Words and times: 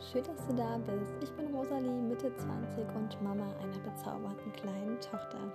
schön, 0.00 0.24
dass 0.24 0.46
du 0.46 0.54
da 0.54 0.78
bist. 0.78 1.12
Ich 1.22 1.30
bin 1.32 1.54
Rosalie, 1.54 1.90
Mitte 1.90 2.34
20 2.36 2.86
und 2.94 3.22
Mama 3.22 3.54
einer 3.58 3.78
bezaubernden 3.78 4.52
kleinen 4.52 5.00
Tochter. 5.00 5.52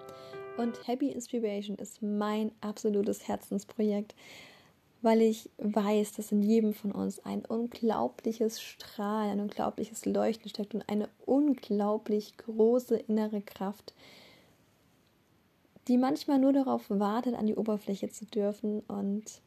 Und 0.58 0.88
Happy 0.88 1.10
Inspiration 1.10 1.78
ist 1.78 2.02
mein 2.02 2.52
absolutes 2.62 3.28
Herzensprojekt, 3.28 4.15
weil 5.02 5.21
ich 5.21 5.49
weiß, 5.57 6.13
dass 6.13 6.31
in 6.31 6.41
jedem 6.41 6.73
von 6.73 6.91
uns 6.91 7.20
ein 7.25 7.46
unglaubliches 7.46 8.62
Strahlen, 8.62 9.32
ein 9.32 9.39
unglaubliches 9.41 10.05
Leuchten 10.05 10.50
steckt 10.50 10.74
und 10.74 10.88
eine 10.90 11.10
unglaublich 11.26 12.38
große 12.38 12.98
innere 12.98 13.42
Kraft, 13.42 13.94
die 15.88 15.98
manchmal 15.98 16.40
nur 16.40 16.54
darauf 16.54 16.90
wartet, 16.90 17.36
an 17.36 17.48
die 17.48 17.56
Oberfläche 17.56 18.10
zu 18.10 18.26
dürfen 18.26 18.82
und 18.82 19.42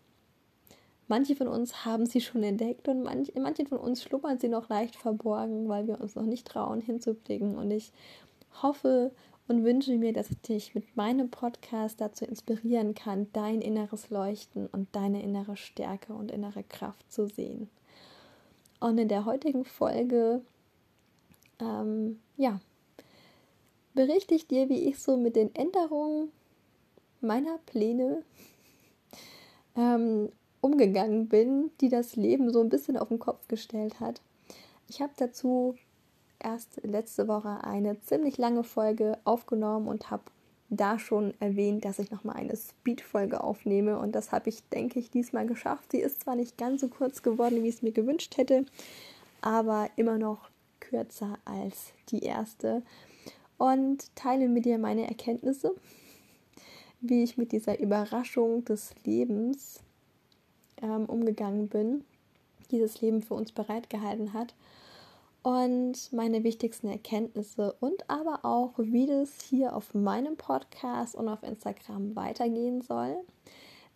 Manche 1.08 1.36
von 1.36 1.48
uns 1.48 1.84
haben 1.84 2.06
sie 2.06 2.20
schon 2.20 2.42
entdeckt 2.42 2.88
und 2.88 3.02
manch, 3.02 3.30
in 3.30 3.42
manchen 3.42 3.66
von 3.66 3.78
uns 3.78 4.02
schlummern 4.02 4.38
sie 4.38 4.48
noch 4.48 4.68
leicht 4.68 4.96
verborgen, 4.96 5.68
weil 5.68 5.86
wir 5.86 6.00
uns 6.00 6.14
noch 6.14 6.24
nicht 6.24 6.46
trauen 6.46 6.80
hinzublicken. 6.80 7.56
Und 7.56 7.70
ich 7.70 7.92
hoffe 8.62 9.12
und 9.48 9.64
wünsche 9.64 9.96
mir, 9.98 10.12
dass 10.12 10.30
ich 10.30 10.40
dich 10.40 10.74
mit 10.74 10.96
meinem 10.96 11.30
Podcast 11.30 12.00
dazu 12.00 12.24
inspirieren 12.24 12.94
kann, 12.94 13.26
dein 13.32 13.60
inneres 13.60 14.10
Leuchten 14.10 14.66
und 14.68 14.88
deine 14.92 15.22
innere 15.22 15.56
Stärke 15.56 16.14
und 16.14 16.30
innere 16.30 16.62
Kraft 16.62 17.10
zu 17.12 17.26
sehen. 17.26 17.68
Und 18.80 18.98
in 18.98 19.08
der 19.08 19.24
heutigen 19.24 19.64
Folge, 19.64 20.42
ähm, 21.60 22.20
ja, 22.36 22.60
berichte 23.94 24.34
ich 24.34 24.46
dir, 24.46 24.68
wie 24.68 24.88
ich 24.88 24.98
so 24.98 25.16
mit 25.16 25.36
den 25.36 25.54
Änderungen 25.54 26.32
meiner 27.20 27.58
Pläne 27.66 28.22
ähm, 29.76 30.30
umgegangen 30.62 31.28
bin, 31.28 31.70
die 31.82 31.90
das 31.90 32.16
Leben 32.16 32.50
so 32.50 32.60
ein 32.62 32.70
bisschen 32.70 32.96
auf 32.96 33.08
den 33.08 33.18
Kopf 33.18 33.46
gestellt 33.48 34.00
hat. 34.00 34.22
Ich 34.88 35.02
habe 35.02 35.12
dazu 35.16 35.74
erst 36.38 36.80
letzte 36.84 37.28
Woche 37.28 37.62
eine 37.64 38.00
ziemlich 38.00 38.38
lange 38.38 38.64
Folge 38.64 39.18
aufgenommen 39.24 39.88
und 39.88 40.10
habe 40.10 40.22
da 40.70 40.98
schon 40.98 41.34
erwähnt, 41.38 41.84
dass 41.84 41.98
ich 41.98 42.10
nochmal 42.10 42.36
eine 42.36 42.56
Speed-Folge 42.56 43.44
aufnehme. 43.44 43.98
Und 43.98 44.12
das 44.12 44.32
habe 44.32 44.48
ich, 44.48 44.62
denke 44.70 44.98
ich, 44.98 45.10
diesmal 45.10 45.46
geschafft. 45.46 45.92
Sie 45.92 46.00
ist 46.00 46.22
zwar 46.22 46.34
nicht 46.34 46.56
ganz 46.56 46.80
so 46.80 46.88
kurz 46.88 47.22
geworden, 47.22 47.62
wie 47.62 47.68
ich 47.68 47.76
es 47.76 47.82
mir 47.82 47.92
gewünscht 47.92 48.38
hätte, 48.38 48.64
aber 49.42 49.90
immer 49.96 50.16
noch 50.16 50.48
kürzer 50.80 51.38
als 51.44 51.92
die 52.08 52.20
erste. 52.20 52.82
Und 53.58 54.14
teile 54.16 54.48
mit 54.48 54.64
dir 54.64 54.78
meine 54.78 55.06
Erkenntnisse, 55.06 55.74
wie 57.00 57.22
ich 57.22 57.36
mit 57.36 57.52
dieser 57.52 57.78
Überraschung 57.78 58.64
des 58.64 58.94
Lebens 59.04 59.80
ähm, 60.82 61.06
umgegangen 61.06 61.68
bin, 61.68 62.04
dieses 62.70 63.00
Leben 63.00 63.22
für 63.22 63.34
uns 63.34 63.52
bereitgehalten 63.52 64.32
hat. 64.32 64.54
Und 65.42 66.12
meine 66.12 66.44
wichtigsten 66.44 66.88
Erkenntnisse 66.88 67.74
und 67.80 68.08
aber 68.08 68.44
auch, 68.44 68.74
wie 68.78 69.06
das 69.06 69.40
hier 69.42 69.74
auf 69.74 69.92
meinem 69.94 70.36
Podcast 70.36 71.16
und 71.16 71.28
auf 71.28 71.42
Instagram 71.42 72.14
weitergehen 72.14 72.80
soll, 72.80 73.16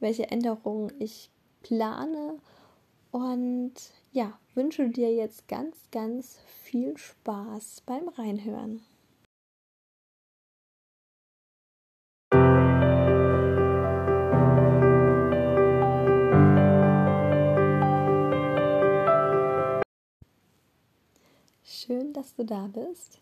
welche 0.00 0.28
Änderungen 0.30 0.92
ich 0.98 1.30
plane 1.62 2.38
und 3.12 3.74
ja, 4.12 4.38
wünsche 4.54 4.88
dir 4.88 5.14
jetzt 5.14 5.46
ganz, 5.48 5.76
ganz 5.92 6.38
viel 6.62 6.96
Spaß 6.96 7.82
beim 7.86 8.08
Reinhören. 8.08 8.82
Schön, 21.86 22.12
dass 22.12 22.34
du 22.34 22.44
da 22.44 22.66
bist. 22.66 23.20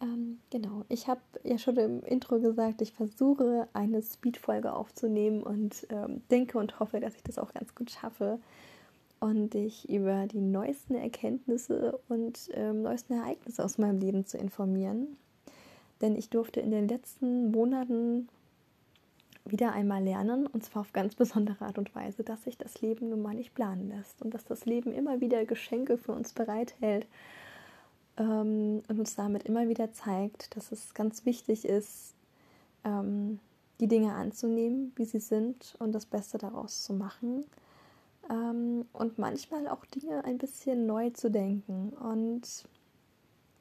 Ähm, 0.00 0.38
genau, 0.50 0.84
ich 0.88 1.08
habe 1.08 1.20
ja 1.42 1.58
schon 1.58 1.76
im 1.78 2.02
Intro 2.04 2.38
gesagt, 2.38 2.80
ich 2.80 2.92
versuche 2.92 3.66
eine 3.72 4.02
Speed-Folge 4.02 4.72
aufzunehmen 4.72 5.42
und 5.42 5.84
ähm, 5.90 6.22
denke 6.30 6.58
und 6.58 6.78
hoffe, 6.78 7.00
dass 7.00 7.16
ich 7.16 7.24
das 7.24 7.38
auch 7.38 7.52
ganz 7.52 7.74
gut 7.74 7.90
schaffe 7.90 8.38
und 9.18 9.54
dich 9.54 9.88
über 9.88 10.28
die 10.28 10.40
neuesten 10.40 10.94
Erkenntnisse 10.94 11.98
und 12.08 12.50
ähm, 12.52 12.82
neuesten 12.82 13.14
Ereignisse 13.14 13.64
aus 13.64 13.78
meinem 13.78 13.98
Leben 13.98 14.26
zu 14.26 14.38
informieren. 14.38 15.16
Denn 16.00 16.14
ich 16.14 16.30
durfte 16.30 16.60
in 16.60 16.70
den 16.70 16.86
letzten 16.86 17.50
Monaten 17.50 18.28
wieder 19.44 19.72
einmal 19.72 20.04
lernen, 20.04 20.46
und 20.46 20.64
zwar 20.64 20.82
auf 20.82 20.92
ganz 20.92 21.16
besondere 21.16 21.64
Art 21.64 21.78
und 21.78 21.92
Weise, 21.96 22.22
dass 22.22 22.44
sich 22.44 22.58
das 22.58 22.80
Leben 22.80 23.08
nun 23.08 23.22
mal 23.22 23.34
nicht 23.34 23.54
planen 23.54 23.88
lässt 23.88 24.22
und 24.22 24.34
dass 24.34 24.44
das 24.44 24.66
Leben 24.66 24.92
immer 24.92 25.20
wieder 25.20 25.44
Geschenke 25.46 25.98
für 25.98 26.12
uns 26.12 26.32
bereithält 26.32 27.08
ähm, 28.16 28.82
und 28.88 28.98
uns 28.98 29.14
damit 29.14 29.44
immer 29.44 29.68
wieder 29.68 29.92
zeigt, 29.92 30.56
dass 30.56 30.72
es 30.72 30.94
ganz 30.94 31.24
wichtig 31.24 31.64
ist, 31.64 32.14
ähm, 32.84 33.40
die 33.80 33.88
Dinge 33.88 34.14
anzunehmen, 34.14 34.92
wie 34.96 35.04
sie 35.04 35.20
sind 35.20 35.76
und 35.78 35.92
das 35.92 36.06
Beste 36.06 36.38
daraus 36.38 36.84
zu 36.84 36.94
machen. 36.94 37.44
Ähm, 38.30 38.86
und 38.92 39.18
manchmal 39.18 39.68
auch 39.68 39.84
Dinge 39.86 40.24
ein 40.24 40.38
bisschen 40.38 40.86
neu 40.86 41.10
zu 41.10 41.30
denken. 41.30 41.90
Und 41.90 42.64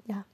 ja, 0.06 0.26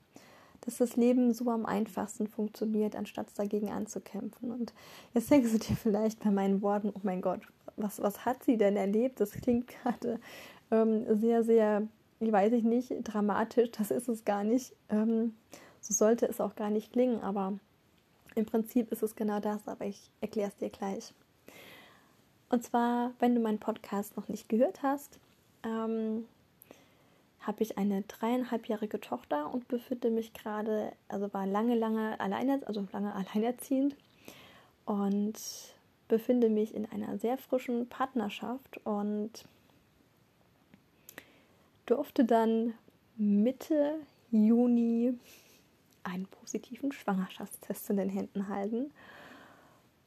dass 0.61 0.77
das 0.77 0.95
Leben 0.95 1.33
so 1.33 1.49
am 1.49 1.65
einfachsten 1.65 2.27
funktioniert, 2.27 2.95
anstatt 2.95 3.27
dagegen 3.35 3.71
anzukämpfen. 3.71 4.51
Und 4.51 4.73
jetzt 5.13 5.31
denkst 5.31 5.51
du 5.51 5.57
dir 5.57 5.75
vielleicht 5.75 6.23
bei 6.23 6.29
meinen 6.29 6.61
Worten, 6.61 6.91
oh 6.93 7.01
mein 7.03 7.21
Gott, 7.21 7.41
was, 7.75 8.01
was 8.01 8.25
hat 8.25 8.43
sie 8.43 8.57
denn 8.57 8.77
erlebt? 8.77 9.19
Das 9.19 9.31
klingt 9.31 9.67
gerade 9.67 10.19
ähm, 10.69 11.19
sehr, 11.19 11.43
sehr 11.43 11.87
weiß 12.29 12.51
ich 12.53 12.63
nicht, 12.63 12.91
dramatisch, 13.03 13.71
das 13.71 13.89
ist 13.89 14.09
es 14.09 14.25
gar 14.25 14.43
nicht. 14.43 14.73
Ähm, 14.89 15.33
so 15.79 15.93
sollte 15.93 16.27
es 16.27 16.41
auch 16.41 16.55
gar 16.55 16.69
nicht 16.69 16.91
klingen, 16.91 17.21
aber 17.21 17.53
im 18.35 18.45
Prinzip 18.45 18.91
ist 18.91 19.01
es 19.01 19.15
genau 19.15 19.39
das, 19.39 19.67
aber 19.67 19.85
ich 19.85 20.09
erkläre 20.19 20.49
es 20.49 20.57
dir 20.57 20.69
gleich. 20.69 21.13
Und 22.49 22.63
zwar, 22.63 23.13
wenn 23.19 23.33
du 23.33 23.41
meinen 23.41 23.59
Podcast 23.59 24.17
noch 24.17 24.27
nicht 24.27 24.49
gehört 24.49 24.83
hast, 24.83 25.19
ähm, 25.63 26.25
habe 27.39 27.63
ich 27.63 27.77
eine 27.77 28.03
dreieinhalbjährige 28.03 28.99
Tochter 28.99 29.51
und 29.51 29.67
befinde 29.67 30.11
mich 30.11 30.33
gerade, 30.33 30.91
also 31.07 31.33
war 31.33 31.47
lange, 31.47 31.75
lange 31.75 32.19
alleine, 32.19 32.61
also 32.65 32.85
lange 32.91 33.15
alleinerziehend 33.33 33.95
und 34.85 35.33
befinde 36.07 36.49
mich 36.49 36.75
in 36.75 36.85
einer 36.85 37.17
sehr 37.17 37.37
frischen 37.37 37.87
Partnerschaft 37.87 38.79
und 38.85 39.45
durfte 41.91 42.23
dann 42.23 42.73
Mitte 43.17 43.99
Juni 44.31 45.13
einen 46.03 46.25
positiven 46.25 46.93
Schwangerschaftstest 46.93 47.89
in 47.89 47.97
den 47.97 48.09
Händen 48.09 48.47
halten. 48.47 48.91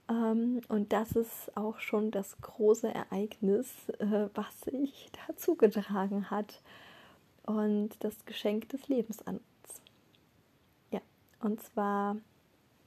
Ähm, 0.08 0.62
und 0.68 0.94
das 0.94 1.12
ist 1.12 1.54
auch 1.56 1.78
schon 1.80 2.10
das 2.10 2.40
große 2.40 2.88
Ereignis, 2.88 3.90
äh, 3.98 4.28
was 4.34 4.62
sich 4.62 5.10
dazu 5.28 5.56
getragen 5.56 6.30
hat. 6.30 6.62
Und 7.44 7.90
das 8.02 8.24
Geschenk 8.24 8.70
des 8.70 8.88
Lebens 8.88 9.20
an 9.26 9.36
uns. 9.36 9.82
Ja, 10.90 11.00
und 11.40 11.62
zwar 11.62 12.16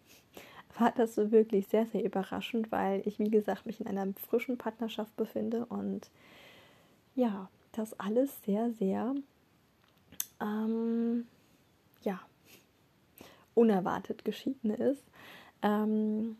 war 0.80 0.92
das 0.92 1.14
so 1.14 1.32
wirklich 1.32 1.68
sehr, 1.68 1.86
sehr 1.86 2.04
überraschend, 2.04 2.72
weil 2.72 3.04
ich, 3.06 3.20
wie 3.20 3.30
gesagt, 3.30 3.68
mich 3.68 3.80
in 3.80 3.86
einer 3.86 4.12
frischen 4.28 4.58
Partnerschaft 4.58 5.16
befinde 5.16 5.68
und 5.68 6.10
ja, 7.16 7.50
das 7.78 8.00
alles 8.00 8.44
sehr, 8.44 8.72
sehr, 8.74 9.16
ähm, 10.42 11.28
ja, 12.04 12.20
unerwartet 13.54 14.24
geschieden 14.24 14.72
ist. 14.72 15.04
Ähm, 15.62 16.38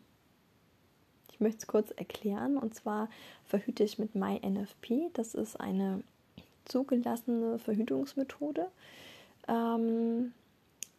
ich 1.32 1.40
möchte 1.40 1.58
es 1.58 1.66
kurz 1.66 1.90
erklären. 1.92 2.56
Und 2.56 2.74
zwar 2.74 3.08
verhüte 3.44 3.84
ich 3.84 3.98
mit 3.98 4.14
MyNFP. 4.14 5.10
Das 5.14 5.34
ist 5.34 5.58
eine 5.58 6.02
zugelassene 6.64 7.58
Verhütungsmethode. 7.58 8.68
Ähm, 9.46 10.32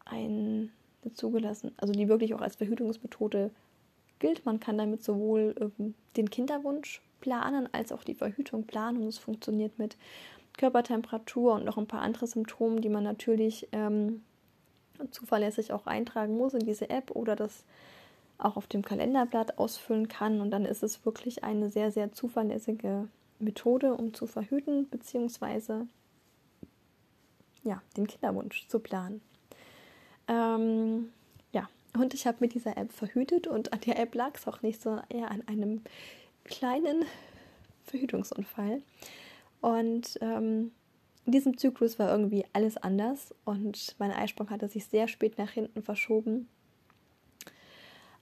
ein, 0.05 0.71
zugelassen, 1.13 1.71
also 1.77 1.93
die 1.93 2.09
wirklich 2.09 2.33
auch 2.33 2.41
als 2.41 2.55
Verhütungsmethode 2.57 3.51
gilt. 4.19 4.45
Man 4.45 4.59
kann 4.59 4.77
damit 4.77 5.03
sowohl 5.03 5.55
ähm, 5.59 5.93
den 6.17 6.29
Kinderwunsch 6.29 7.01
planen 7.19 7.69
als 7.73 7.91
auch 7.91 8.03
die 8.03 8.15
Verhütung 8.15 8.65
planen. 8.65 9.01
Und 9.01 9.07
es 9.07 9.17
funktioniert 9.17 9.77
mit 9.79 9.97
Körpertemperatur 10.57 11.53
und 11.53 11.65
noch 11.65 11.77
ein 11.77 11.87
paar 11.87 12.01
andere 12.01 12.27
Symptome, 12.27 12.81
die 12.81 12.89
man 12.89 13.03
natürlich 13.03 13.67
ähm, 13.71 14.21
zuverlässig 15.11 15.71
auch 15.71 15.87
eintragen 15.87 16.37
muss 16.37 16.53
in 16.53 16.65
diese 16.65 16.89
App 16.89 17.11
oder 17.11 17.35
das 17.35 17.63
auch 18.37 18.57
auf 18.57 18.67
dem 18.67 18.83
Kalenderblatt 18.83 19.57
ausfüllen 19.57 20.07
kann. 20.07 20.41
Und 20.41 20.51
dann 20.51 20.65
ist 20.65 20.83
es 20.83 21.05
wirklich 21.05 21.43
eine 21.43 21.69
sehr, 21.69 21.91
sehr 21.91 22.11
zuverlässige 22.11 23.07
Methode, 23.39 23.93
um 23.93 24.13
zu 24.13 24.27
verhüten, 24.27 24.89
beziehungsweise 24.89 25.87
ja, 27.63 27.81
den 27.97 28.07
Kinderwunsch 28.07 28.67
zu 28.67 28.79
planen. 28.79 29.21
Ähm, 30.27 31.09
ja, 31.51 31.67
und 31.93 32.13
ich 32.13 32.27
habe 32.27 32.37
mit 32.39 32.53
dieser 32.53 32.77
App 32.77 32.91
verhütet 32.91 33.47
und 33.47 33.73
an 33.73 33.81
der 33.81 33.99
App 33.99 34.15
lag 34.15 34.35
es 34.35 34.47
auch 34.47 34.61
nicht, 34.61 34.81
sondern 34.81 35.05
eher 35.09 35.31
an 35.31 35.43
einem 35.47 35.81
kleinen 36.49 37.05
Verhütungsunfall. 37.85 38.81
Und 39.61 40.17
ähm, 40.21 40.71
in 41.25 41.31
diesem 41.31 41.57
Zyklus 41.57 41.99
war 41.99 42.11
irgendwie 42.11 42.45
alles 42.53 42.77
anders 42.77 43.35
und 43.45 43.95
mein 43.99 44.11
Eisprung 44.11 44.49
hatte 44.49 44.67
sich 44.67 44.85
sehr 44.85 45.07
spät 45.07 45.37
nach 45.37 45.51
hinten 45.51 45.83
verschoben. 45.83 46.47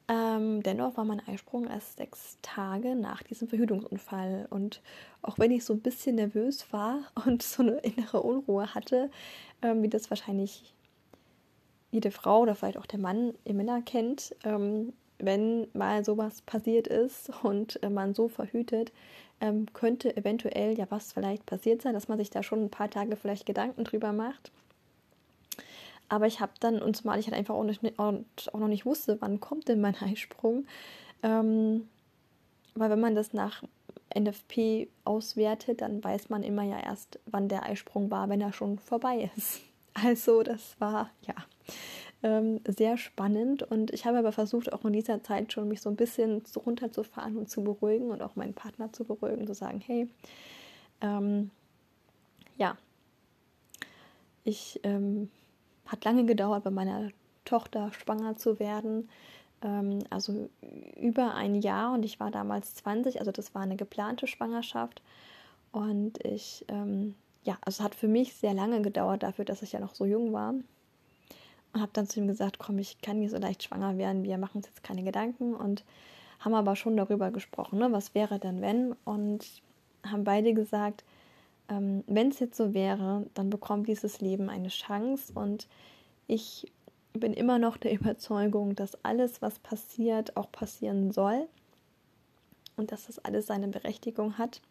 Ähm, 0.10 0.64
dennoch 0.64 0.96
war 0.96 1.04
mein 1.04 1.26
Eisprung 1.28 1.68
erst 1.68 1.98
sechs 1.98 2.38
Tage 2.42 2.96
nach 2.96 3.24
diesem 3.24 3.48
Verhütungsunfall. 3.48 4.48
Und 4.50 4.82
auch 5.22 5.38
wenn 5.38 5.52
ich 5.52 5.66
so 5.66 5.74
ein 5.74 5.82
bisschen 5.82 6.16
nervös 6.16 6.72
war 6.72 7.00
und 7.26 7.44
so 7.44 7.62
eine 7.62 7.78
innere 7.80 8.22
Unruhe 8.22 8.74
hatte, 8.74 9.12
ähm, 9.62 9.84
wie 9.84 9.90
das 9.90 10.10
wahrscheinlich 10.10 10.74
jede 11.92 12.12
Frau 12.12 12.42
oder 12.42 12.56
vielleicht 12.56 12.78
auch 12.78 12.86
der 12.86 13.00
Mann 13.00 13.34
im 13.44 13.58
Männer 13.58 13.82
kennt, 13.82 14.36
ähm, 14.44 14.94
wenn 15.20 15.68
mal 15.74 16.06
sowas 16.06 16.42
passiert 16.42 16.88
ist 16.88 17.32
und 17.44 17.82
äh, 17.84 17.90
man 17.90 18.14
so 18.14 18.28
verhütet, 18.28 18.92
ähm, 19.40 19.68
könnte 19.74 20.16
eventuell 20.16 20.78
ja 20.78 20.86
was 20.90 21.14
vielleicht 21.14 21.46
passiert 21.46 21.82
sein, 21.82 21.94
dass 21.94 22.08
man 22.08 22.18
sich 22.18 22.30
da 22.30 22.44
schon 22.44 22.64
ein 22.64 22.70
paar 22.70 22.90
Tage 22.90 23.16
vielleicht 23.16 23.46
Gedanken 23.46 23.84
drüber 23.84 24.14
macht. 24.14 24.52
Aber 26.10 26.26
ich 26.28 26.40
habe 26.40 26.54
dann, 26.60 26.82
und 26.82 26.96
zumal 26.96 27.20
ich 27.20 27.28
halt 27.28 27.38
einfach 27.38 27.56
auch, 27.56 27.64
nicht, 27.64 28.00
auch 28.00 28.14
noch 28.60 28.68
nicht 28.68 28.86
wusste, 28.86 29.18
wann 29.20 29.40
kommt 29.40 29.68
denn 29.68 29.82
mein 29.82 29.96
Eisprung, 30.02 30.66
ähm, 31.24 31.88
weil 32.76 32.90
wenn 32.90 33.00
man 33.00 33.16
das 33.16 33.34
nach 33.34 33.64
NFP 34.18 34.88
auswertet, 35.04 35.82
dann 35.82 36.04
weiß 36.04 36.30
man 36.30 36.44
immer 36.44 36.64
ja 36.64 36.80
erst, 36.80 37.20
wann 37.26 37.50
der 37.50 37.64
Eisprung 37.64 38.10
war, 38.10 38.30
wenn 38.30 38.42
er 38.42 38.54
schon 38.54 38.80
vorbei 38.80 39.30
ist. 39.36 39.62
Also 40.00 40.44
das 40.44 40.80
war 40.80 41.10
ja 41.26 41.34
ähm, 42.24 42.62
sehr 42.68 42.98
spannend 42.98 43.64
und 43.64 43.92
ich 43.92 44.06
habe 44.06 44.18
aber 44.18 44.32
versucht, 44.32 44.74
auch 44.74 44.84
in 44.86 44.94
dieser 44.94 45.22
Zeit 45.24 45.54
schon 45.54 45.68
mich 45.68 45.82
so 45.82 45.90
ein 45.90 45.96
bisschen 45.96 46.42
runterzufahren 46.56 47.38
und 47.38 47.50
zu 47.50 47.64
beruhigen 47.64 48.10
und 48.10 48.22
auch 48.22 48.36
meinen 48.36 48.54
Partner 48.54 48.92
zu 48.92 49.04
beruhigen, 49.04 49.46
zu 49.46 49.54
sagen, 49.54 49.82
hey, 49.86 50.10
ähm, 51.02 51.52
ja, 52.58 52.78
ich 54.44 54.80
ähm, 54.84 55.30
hat 55.86 56.06
lange 56.06 56.26
gedauert, 56.26 56.64
bei 56.64 56.72
meiner 56.72 57.10
Tochter 57.46 57.92
schwanger 57.94 58.38
zu 58.38 58.60
werden. 58.60 59.10
Ähm, 59.62 60.00
also 60.10 60.50
über 61.00 61.34
ein 61.34 61.56
Jahr 61.56 61.94
und 61.94 62.04
ich 62.04 62.20
war 62.20 62.32
damals 62.32 62.76
20, 62.76 63.20
also 63.20 63.32
das 63.32 63.56
war 63.56 63.62
eine 63.62 63.76
geplante 63.76 64.28
Schwangerschaft. 64.28 65.02
Und 65.72 66.24
ich, 66.26 66.66
ähm, 66.70 67.16
ja, 67.44 67.58
also 67.62 67.82
es 67.82 67.86
hat 67.86 67.96
für 67.96 68.08
mich 68.08 68.36
sehr 68.36 68.54
lange 68.54 68.82
gedauert 68.82 69.24
dafür, 69.24 69.46
dass 69.46 69.62
ich 69.62 69.74
ja 69.74 69.80
noch 69.80 69.96
so 69.96 70.06
jung 70.06 70.34
war. 70.34 70.54
Und 71.74 71.82
habe 71.82 71.92
dann 71.94 72.08
zu 72.08 72.20
ihm 72.20 72.28
gesagt, 72.28 72.60
komm, 72.60 72.80
ich 72.80 73.02
kann 73.02 73.20
nicht 73.20 73.32
so 73.32 73.38
leicht 73.38 73.64
schwanger 73.64 73.98
werden, 73.98 74.24
wir 74.24 74.38
machen 74.38 74.58
uns 74.58 74.68
jetzt 74.68 74.84
keine 74.84 75.04
Gedanken 75.04 75.54
und 75.54 75.84
haben 76.40 76.54
aber 76.54 76.76
schon 76.76 76.98
darüber 76.98 77.32
gesprochen, 77.32 77.80
ne, 77.80 77.92
was 77.92 78.16
wäre 78.16 78.40
denn 78.40 78.62
wenn 78.62 78.96
und 79.06 79.46
haben 80.06 80.24
beide 80.24 80.54
gesagt, 80.54 81.04
ähm, 81.70 82.04
wenn 82.08 82.30
es 82.30 82.40
jetzt 82.40 82.58
so 82.58 82.74
wäre, 82.74 83.26
dann 83.34 83.50
bekommt 83.50 83.88
dieses 83.88 84.22
Leben 84.22 84.50
eine 84.50 84.70
Chance 84.70 85.34
und 85.34 85.68
ich 86.28 86.72
bin 87.14 87.34
immer 87.34 87.60
noch 87.60 87.78
der 87.78 87.94
Überzeugung, 87.94 88.76
dass 88.76 89.04
alles, 89.04 89.42
was 89.42 89.60
passiert, 89.60 90.38
auch 90.38 90.52
passieren 90.52 91.12
soll 91.12 91.48
und 92.76 92.92
dass 92.92 93.08
das 93.08 93.20
alles 93.20 93.48
seine 93.48 93.68
Berechtigung 93.68 94.38
hat. 94.38 94.62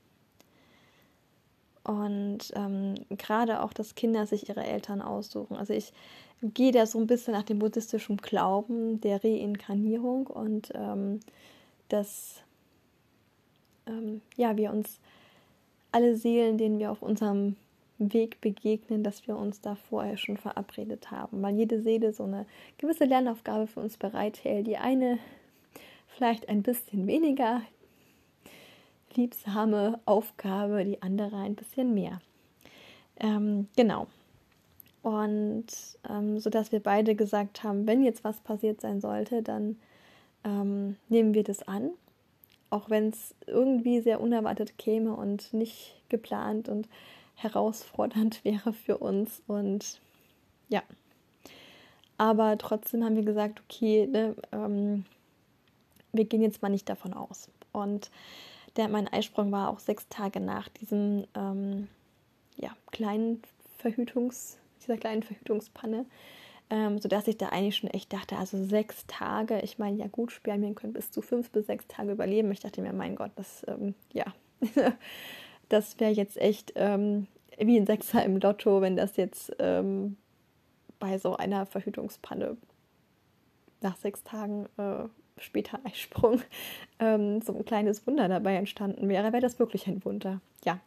Und 1.86 2.52
ähm, 2.54 2.94
gerade 3.10 3.62
auch, 3.62 3.72
dass 3.72 3.94
Kinder 3.94 4.26
sich 4.26 4.48
ihre 4.48 4.64
Eltern 4.64 5.00
aussuchen. 5.00 5.56
Also 5.56 5.72
ich 5.72 5.92
gehe 6.42 6.72
da 6.72 6.84
so 6.84 6.98
ein 6.98 7.06
bisschen 7.06 7.32
nach 7.32 7.44
dem 7.44 7.60
buddhistischen 7.60 8.16
Glauben 8.16 9.00
der 9.00 9.22
Reinkarnierung 9.22 10.26
und 10.26 10.72
ähm, 10.74 11.20
dass 11.88 12.42
ähm, 13.86 14.20
ja, 14.36 14.56
wir 14.56 14.72
uns 14.72 14.98
alle 15.92 16.16
Seelen, 16.16 16.58
denen 16.58 16.78
wir 16.78 16.90
auf 16.90 17.02
unserem 17.02 17.56
Weg 17.98 18.40
begegnen, 18.40 19.02
dass 19.02 19.26
wir 19.26 19.36
uns 19.36 19.60
da 19.60 19.76
vorher 19.76 20.16
schon 20.18 20.36
verabredet 20.36 21.10
haben, 21.10 21.40
weil 21.40 21.54
jede 21.54 21.80
Seele 21.80 22.12
so 22.12 22.24
eine 22.24 22.46
gewisse 22.78 23.04
Lernaufgabe 23.04 23.66
für 23.66 23.80
uns 23.80 23.96
bereithält. 23.96 24.66
Die 24.66 24.76
eine 24.76 25.18
vielleicht 26.08 26.48
ein 26.48 26.62
bisschen 26.62 27.06
weniger 27.06 27.62
liebsame 29.16 30.00
Aufgabe, 30.04 30.84
die 30.84 31.02
andere 31.02 31.36
ein 31.36 31.54
bisschen 31.54 31.94
mehr. 31.94 32.20
Ähm, 33.18 33.68
genau. 33.76 34.06
Und 35.02 35.66
ähm, 36.08 36.38
so 36.38 36.50
dass 36.50 36.72
wir 36.72 36.80
beide 36.80 37.14
gesagt 37.14 37.62
haben, 37.62 37.86
wenn 37.86 38.02
jetzt 38.02 38.24
was 38.24 38.40
passiert 38.40 38.80
sein 38.80 39.00
sollte, 39.00 39.42
dann 39.42 39.76
ähm, 40.44 40.96
nehmen 41.08 41.34
wir 41.34 41.44
das 41.44 41.66
an 41.66 41.90
auch 42.70 42.90
wenn 42.90 43.08
es 43.08 43.34
irgendwie 43.46 44.00
sehr 44.00 44.20
unerwartet 44.20 44.78
käme 44.78 45.14
und 45.14 45.52
nicht 45.52 45.94
geplant 46.08 46.68
und 46.68 46.88
herausfordernd 47.34 48.40
wäre 48.44 48.72
für 48.72 48.98
uns. 48.98 49.42
Und 49.46 50.00
ja, 50.68 50.82
aber 52.18 52.58
trotzdem 52.58 53.04
haben 53.04 53.16
wir 53.16 53.24
gesagt, 53.24 53.62
okay, 53.64 54.06
ne, 54.06 54.34
ähm, 54.52 55.04
wir 56.12 56.24
gehen 56.24 56.42
jetzt 56.42 56.62
mal 56.62 56.70
nicht 56.70 56.88
davon 56.88 57.12
aus. 57.12 57.48
Und 57.72 58.10
der, 58.76 58.88
mein 58.88 59.08
Eisprung 59.08 59.52
war 59.52 59.70
auch 59.70 59.78
sechs 59.78 60.08
Tage 60.08 60.40
nach 60.40 60.68
diesem 60.68 61.26
ähm, 61.34 61.88
ja, 62.56 62.70
kleinen 62.90 63.42
Verhütungs, 63.78 64.58
dieser 64.80 64.96
kleinen 64.96 65.22
Verhütungspanne 65.22 66.06
ähm, 66.68 66.98
sodass 66.98 67.28
ich 67.28 67.36
da 67.36 67.50
eigentlich 67.50 67.76
schon 67.76 67.90
echt 67.90 68.12
dachte, 68.12 68.36
also 68.36 68.62
sechs 68.62 69.06
Tage, 69.06 69.60
ich 69.60 69.78
meine, 69.78 69.98
ja 69.98 70.08
gut, 70.08 70.32
Spermien 70.32 70.74
können 70.74 70.92
bis 70.92 71.10
zu 71.10 71.22
fünf 71.22 71.50
bis 71.50 71.66
sechs 71.66 71.86
Tage 71.86 72.12
überleben. 72.12 72.50
Ich 72.50 72.60
dachte 72.60 72.82
mir, 72.82 72.92
mein 72.92 73.14
Gott, 73.14 73.30
das, 73.36 73.64
ähm, 73.68 73.94
ja, 74.12 74.24
das 75.68 76.00
wäre 76.00 76.10
jetzt 76.10 76.36
echt 76.38 76.72
ähm, 76.74 77.28
wie 77.58 77.76
ein 77.76 77.86
Sechser 77.86 78.24
im 78.24 78.38
Lotto, 78.38 78.80
wenn 78.80 78.96
das 78.96 79.16
jetzt 79.16 79.54
ähm, 79.60 80.16
bei 80.98 81.18
so 81.18 81.36
einer 81.36 81.66
Verhütungspanne 81.66 82.56
nach 83.80 83.96
sechs 83.96 84.24
Tagen 84.24 84.66
äh, 84.76 85.04
später 85.38 85.80
Eisprung 85.84 86.42
ähm, 86.98 87.40
so 87.42 87.54
ein 87.54 87.64
kleines 87.64 88.06
Wunder 88.06 88.28
dabei 88.28 88.54
entstanden 88.56 89.08
wäre, 89.08 89.32
wäre 89.32 89.42
das 89.42 89.58
wirklich 89.58 89.86
ein 89.86 90.04
Wunder. 90.04 90.40
Ja. 90.64 90.80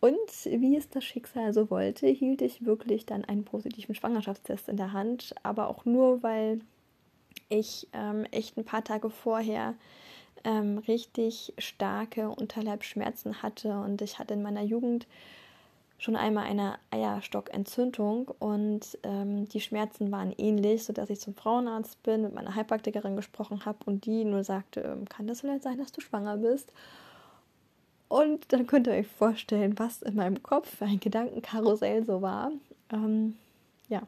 Und 0.00 0.18
wie 0.44 0.76
es 0.76 0.88
das 0.88 1.04
Schicksal 1.04 1.52
so 1.52 1.70
wollte, 1.70 2.08
hielt 2.08 2.42
ich 2.42 2.64
wirklich 2.64 3.06
dann 3.06 3.24
einen 3.24 3.44
positiven 3.44 3.94
Schwangerschaftstest 3.94 4.68
in 4.68 4.76
der 4.76 4.92
Hand, 4.92 5.32
aber 5.44 5.68
auch 5.68 5.84
nur, 5.84 6.24
weil 6.24 6.60
ich 7.48 7.86
ähm, 7.92 8.24
echt 8.32 8.56
ein 8.56 8.64
paar 8.64 8.82
Tage 8.82 9.10
vorher 9.10 9.74
ähm, 10.44 10.78
richtig 10.78 11.52
starke 11.58 12.30
Unterleibschmerzen 12.30 13.42
hatte 13.42 13.78
und 13.78 14.02
ich 14.02 14.18
hatte 14.18 14.34
in 14.34 14.42
meiner 14.42 14.62
Jugend 14.62 15.06
schon 16.02 16.16
einmal 16.16 16.46
eine 16.46 16.80
Eierstockentzündung 16.90 18.26
und 18.40 18.98
ähm, 19.04 19.48
die 19.48 19.60
Schmerzen 19.60 20.10
waren 20.10 20.34
ähnlich, 20.36 20.82
sodass 20.82 21.10
ich 21.10 21.20
zum 21.20 21.36
Frauenarzt 21.36 22.02
bin, 22.02 22.22
mit 22.22 22.34
meiner 22.34 22.56
Heilpraktikerin 22.56 23.14
gesprochen 23.14 23.64
habe 23.64 23.78
und 23.84 24.04
die 24.04 24.24
nur 24.24 24.42
sagte, 24.42 24.80
ähm, 24.80 25.08
kann 25.08 25.28
das 25.28 25.42
vielleicht 25.42 25.62
sein, 25.62 25.78
dass 25.78 25.92
du 25.92 26.00
schwanger 26.00 26.38
bist? 26.38 26.72
Und 28.08 28.52
dann 28.52 28.66
könnt 28.66 28.88
ihr 28.88 28.94
euch 28.94 29.06
vorstellen, 29.06 29.78
was 29.78 30.02
in 30.02 30.16
meinem 30.16 30.42
Kopf 30.42 30.78
für 30.78 30.86
ein 30.86 30.98
Gedankenkarussell 30.98 32.04
so 32.04 32.20
war. 32.20 32.50
Ähm, 32.92 33.36
ja. 33.88 34.02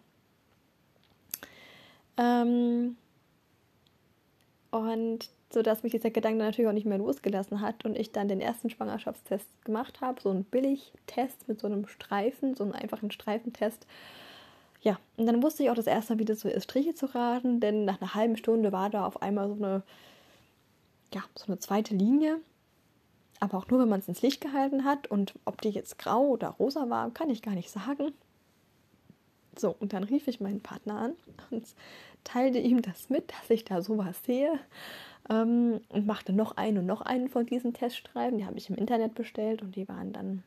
Ähm, 2.16 2.96
und 4.72 5.30
so 5.54 5.62
dass 5.62 5.82
mich 5.82 5.92
dieser 5.92 6.10
Gedanke 6.10 6.38
natürlich 6.38 6.68
auch 6.68 6.74
nicht 6.74 6.86
mehr 6.86 6.98
losgelassen 6.98 7.60
hat 7.60 7.84
und 7.84 7.96
ich 7.96 8.12
dann 8.12 8.28
den 8.28 8.40
ersten 8.40 8.70
Schwangerschaftstest 8.70 9.46
gemacht 9.64 10.00
habe, 10.00 10.20
so 10.20 10.30
einen 10.30 10.44
Billigtest 10.44 11.48
mit 11.48 11.60
so 11.60 11.66
einem 11.66 11.86
Streifen, 11.86 12.54
so 12.54 12.64
einen 12.64 12.72
einfachen 12.72 13.10
Streifentest. 13.10 13.86
Ja, 14.82 14.98
und 15.16 15.26
dann 15.26 15.42
wusste 15.42 15.62
ich 15.62 15.70
auch 15.70 15.74
das 15.74 15.86
erste 15.86 16.14
Mal, 16.14 16.18
wie 16.18 16.24
das 16.26 16.40
so 16.40 16.48
ist, 16.48 16.64
Striche 16.64 16.94
zu 16.94 17.06
raten, 17.14 17.60
denn 17.60 17.84
nach 17.84 18.00
einer 18.00 18.14
halben 18.14 18.36
Stunde 18.36 18.72
war 18.72 18.90
da 18.90 19.06
auf 19.06 19.22
einmal 19.22 19.48
so 19.48 19.54
eine, 19.54 19.82
ja, 21.14 21.22
so 21.36 21.46
eine 21.46 21.58
zweite 21.58 21.94
Linie 21.94 22.40
aber 23.44 23.58
auch 23.58 23.68
nur, 23.68 23.80
wenn 23.80 23.88
man 23.88 24.00
es 24.00 24.08
ins 24.08 24.22
Licht 24.22 24.40
gehalten 24.40 24.84
hat. 24.84 25.06
Und 25.06 25.34
ob 25.44 25.60
die 25.60 25.70
jetzt 25.70 25.98
grau 25.98 26.28
oder 26.28 26.48
rosa 26.48 26.88
war, 26.88 27.10
kann 27.10 27.30
ich 27.30 27.42
gar 27.42 27.54
nicht 27.54 27.70
sagen. 27.70 28.12
So, 29.56 29.76
und 29.78 29.92
dann 29.92 30.02
rief 30.02 30.26
ich 30.26 30.40
meinen 30.40 30.60
Partner 30.60 30.96
an 30.96 31.12
und 31.50 31.66
teilte 32.24 32.58
ihm 32.58 32.82
das 32.82 33.10
mit, 33.10 33.30
dass 33.30 33.50
ich 33.50 33.64
da 33.64 33.82
sowas 33.82 34.16
sehe. 34.24 34.58
Ähm, 35.30 35.80
und 35.88 36.06
machte 36.06 36.32
noch 36.32 36.56
einen 36.56 36.78
und 36.78 36.86
noch 36.86 37.00
einen 37.00 37.28
von 37.28 37.46
diesen 37.46 37.72
Teststreifen. 37.72 38.38
Die 38.38 38.46
habe 38.46 38.58
ich 38.58 38.68
im 38.68 38.76
Internet 38.76 39.14
bestellt 39.14 39.62
und 39.62 39.76
die 39.76 39.88
waren 39.88 40.12
dann, 40.12 40.42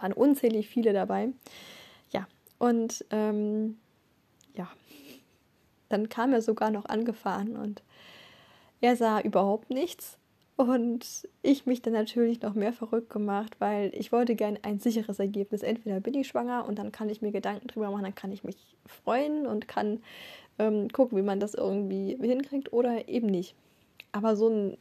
waren 0.00 0.12
unzählig 0.12 0.68
viele 0.68 0.92
dabei. 0.92 1.28
Ja, 2.10 2.26
und 2.58 3.04
ähm, 3.10 3.78
ja, 4.54 4.68
dann 5.88 6.08
kam 6.08 6.32
er 6.32 6.42
sogar 6.42 6.70
noch 6.70 6.86
angefahren 6.86 7.56
und 7.56 7.82
er 8.80 8.96
sah 8.96 9.20
überhaupt 9.20 9.70
nichts. 9.70 10.18
Und 10.56 11.28
ich 11.42 11.66
mich 11.66 11.82
dann 11.82 11.92
natürlich 11.92 12.40
noch 12.40 12.54
mehr 12.54 12.72
verrückt 12.72 13.10
gemacht, 13.10 13.56
weil 13.58 13.92
ich 13.94 14.10
wollte 14.10 14.34
gerne 14.34 14.58
ein 14.62 14.78
sicheres 14.78 15.18
Ergebnis. 15.18 15.62
Entweder 15.62 16.00
bin 16.00 16.14
ich 16.14 16.28
schwanger 16.28 16.66
und 16.66 16.78
dann 16.78 16.92
kann 16.92 17.10
ich 17.10 17.20
mir 17.20 17.30
Gedanken 17.30 17.68
drüber 17.68 17.90
machen, 17.90 18.04
dann 18.04 18.14
kann 18.14 18.32
ich 18.32 18.42
mich 18.42 18.56
freuen 18.86 19.46
und 19.46 19.68
kann 19.68 20.02
ähm, 20.58 20.88
gucken, 20.88 21.18
wie 21.18 21.22
man 21.22 21.40
das 21.40 21.52
irgendwie 21.52 22.16
hinkriegt 22.20 22.72
oder 22.72 23.06
eben 23.06 23.26
nicht. 23.26 23.54
Aber 24.16 24.34
so 24.34 24.48
ein, 24.48 24.78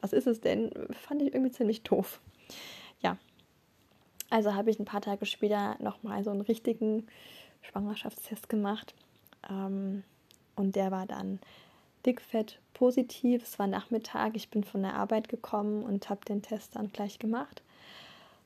was 0.00 0.14
ist 0.14 0.26
es 0.26 0.40
denn, 0.40 0.70
fand 0.90 1.20
ich 1.20 1.34
irgendwie 1.34 1.52
ziemlich 1.52 1.82
doof. 1.82 2.18
Ja. 3.00 3.18
Also 4.30 4.54
habe 4.54 4.70
ich 4.70 4.78
ein 4.78 4.86
paar 4.86 5.02
Tage 5.02 5.26
später 5.26 5.76
nochmal 5.82 6.24
so 6.24 6.30
einen 6.30 6.40
richtigen 6.40 7.06
Schwangerschaftstest 7.60 8.48
gemacht. 8.48 8.94
Ähm, 9.50 10.02
und 10.56 10.76
der 10.76 10.90
war 10.90 11.04
dann 11.04 11.40
dickfett 12.06 12.58
positiv. 12.72 13.42
Es 13.42 13.58
war 13.58 13.66
Nachmittag, 13.66 14.34
ich 14.34 14.48
bin 14.48 14.64
von 14.64 14.80
der 14.80 14.94
Arbeit 14.94 15.28
gekommen 15.28 15.82
und 15.82 16.08
habe 16.08 16.24
den 16.24 16.40
Test 16.40 16.74
dann 16.74 16.88
gleich 16.88 17.18
gemacht. 17.18 17.62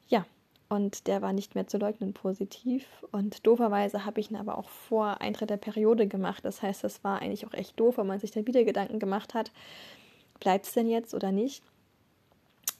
Ja, 0.09 0.27
und 0.69 1.07
der 1.07 1.23
war 1.23 1.33
nicht 1.33 1.55
mehr 1.55 1.69
zu 1.69 1.79
leugnen 1.79 2.13
positiv. 2.13 2.85
Und 3.13 3.47
dooferweise 3.47 4.05
habe 4.05 4.19
ich 4.19 4.33
ihn 4.33 4.37
aber 4.37 4.59
auch 4.59 4.69
vor 4.69 5.21
Eintritt 5.21 5.51
der 5.51 5.57
Periode 5.59 6.09
gemacht. 6.09 6.45
Das 6.45 6.61
heißt, 6.61 6.83
das 6.83 7.05
war 7.05 7.23
eigentlich 7.23 7.47
auch 7.47 7.55
echt 7.55 7.79
doof, 7.81 7.99
weil 7.99 8.05
man 8.05 8.21
sich 8.21 8.33
dann 8.33 8.47
wieder 8.49 8.65
Gedanken 8.65 8.99
gemacht 8.99 9.33
hat, 9.33 9.51
bleibt 10.41 10.67
es 10.67 10.73
denn 10.73 10.89
jetzt 10.89 11.15
oder 11.15 11.33
nicht? 11.33 11.63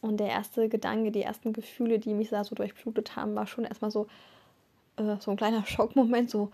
Und 0.01 0.19
der 0.19 0.29
erste 0.29 0.69
Gedanke, 0.69 1.11
die 1.11 1.23
ersten 1.23 1.53
Gefühle, 1.53 1.99
die 1.99 2.15
mich 2.15 2.29
da 2.29 2.45
so 2.45 2.55
durchblutet 2.55 3.17
haben, 3.17 3.35
war 3.35 3.47
schon 3.47 3.65
erstmal 3.65 3.91
so, 3.91 4.07
äh, 4.97 5.17
so 5.19 5.31
ein 5.31 5.37
kleiner 5.37 5.65
Schockmoment, 5.67 6.31
so 6.31 6.51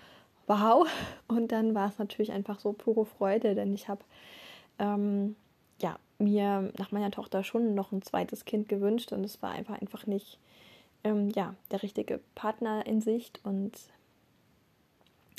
wow. 0.47 0.89
Und 1.29 1.53
dann 1.53 1.75
war 1.75 1.89
es 1.89 1.99
natürlich 1.99 2.33
einfach 2.33 2.61
so 2.61 2.73
pure 2.73 3.05
Freude, 3.05 3.55
denn 3.55 3.75
ich 3.75 3.89
habe 3.89 4.03
ähm, 4.79 5.37
ja, 5.81 5.99
mir 6.19 6.73
nach 6.79 6.93
meiner 6.93 7.11
Tochter 7.11 7.45
schon 7.45 7.75
noch 7.75 7.93
ein 7.93 8.03
zweites 8.03 8.45
Kind 8.45 8.69
gewünscht 8.69 9.13
und 9.13 9.25
es 9.25 9.43
war 9.43 9.51
einfach 9.51 9.81
einfach 9.81 10.07
nicht 10.07 10.39
ähm, 11.03 11.31
ja, 11.31 11.55
der 11.71 11.83
richtige 11.83 12.21
Partner 12.35 12.87
in 12.87 13.01
Sicht 13.01 13.41
und 13.45 13.73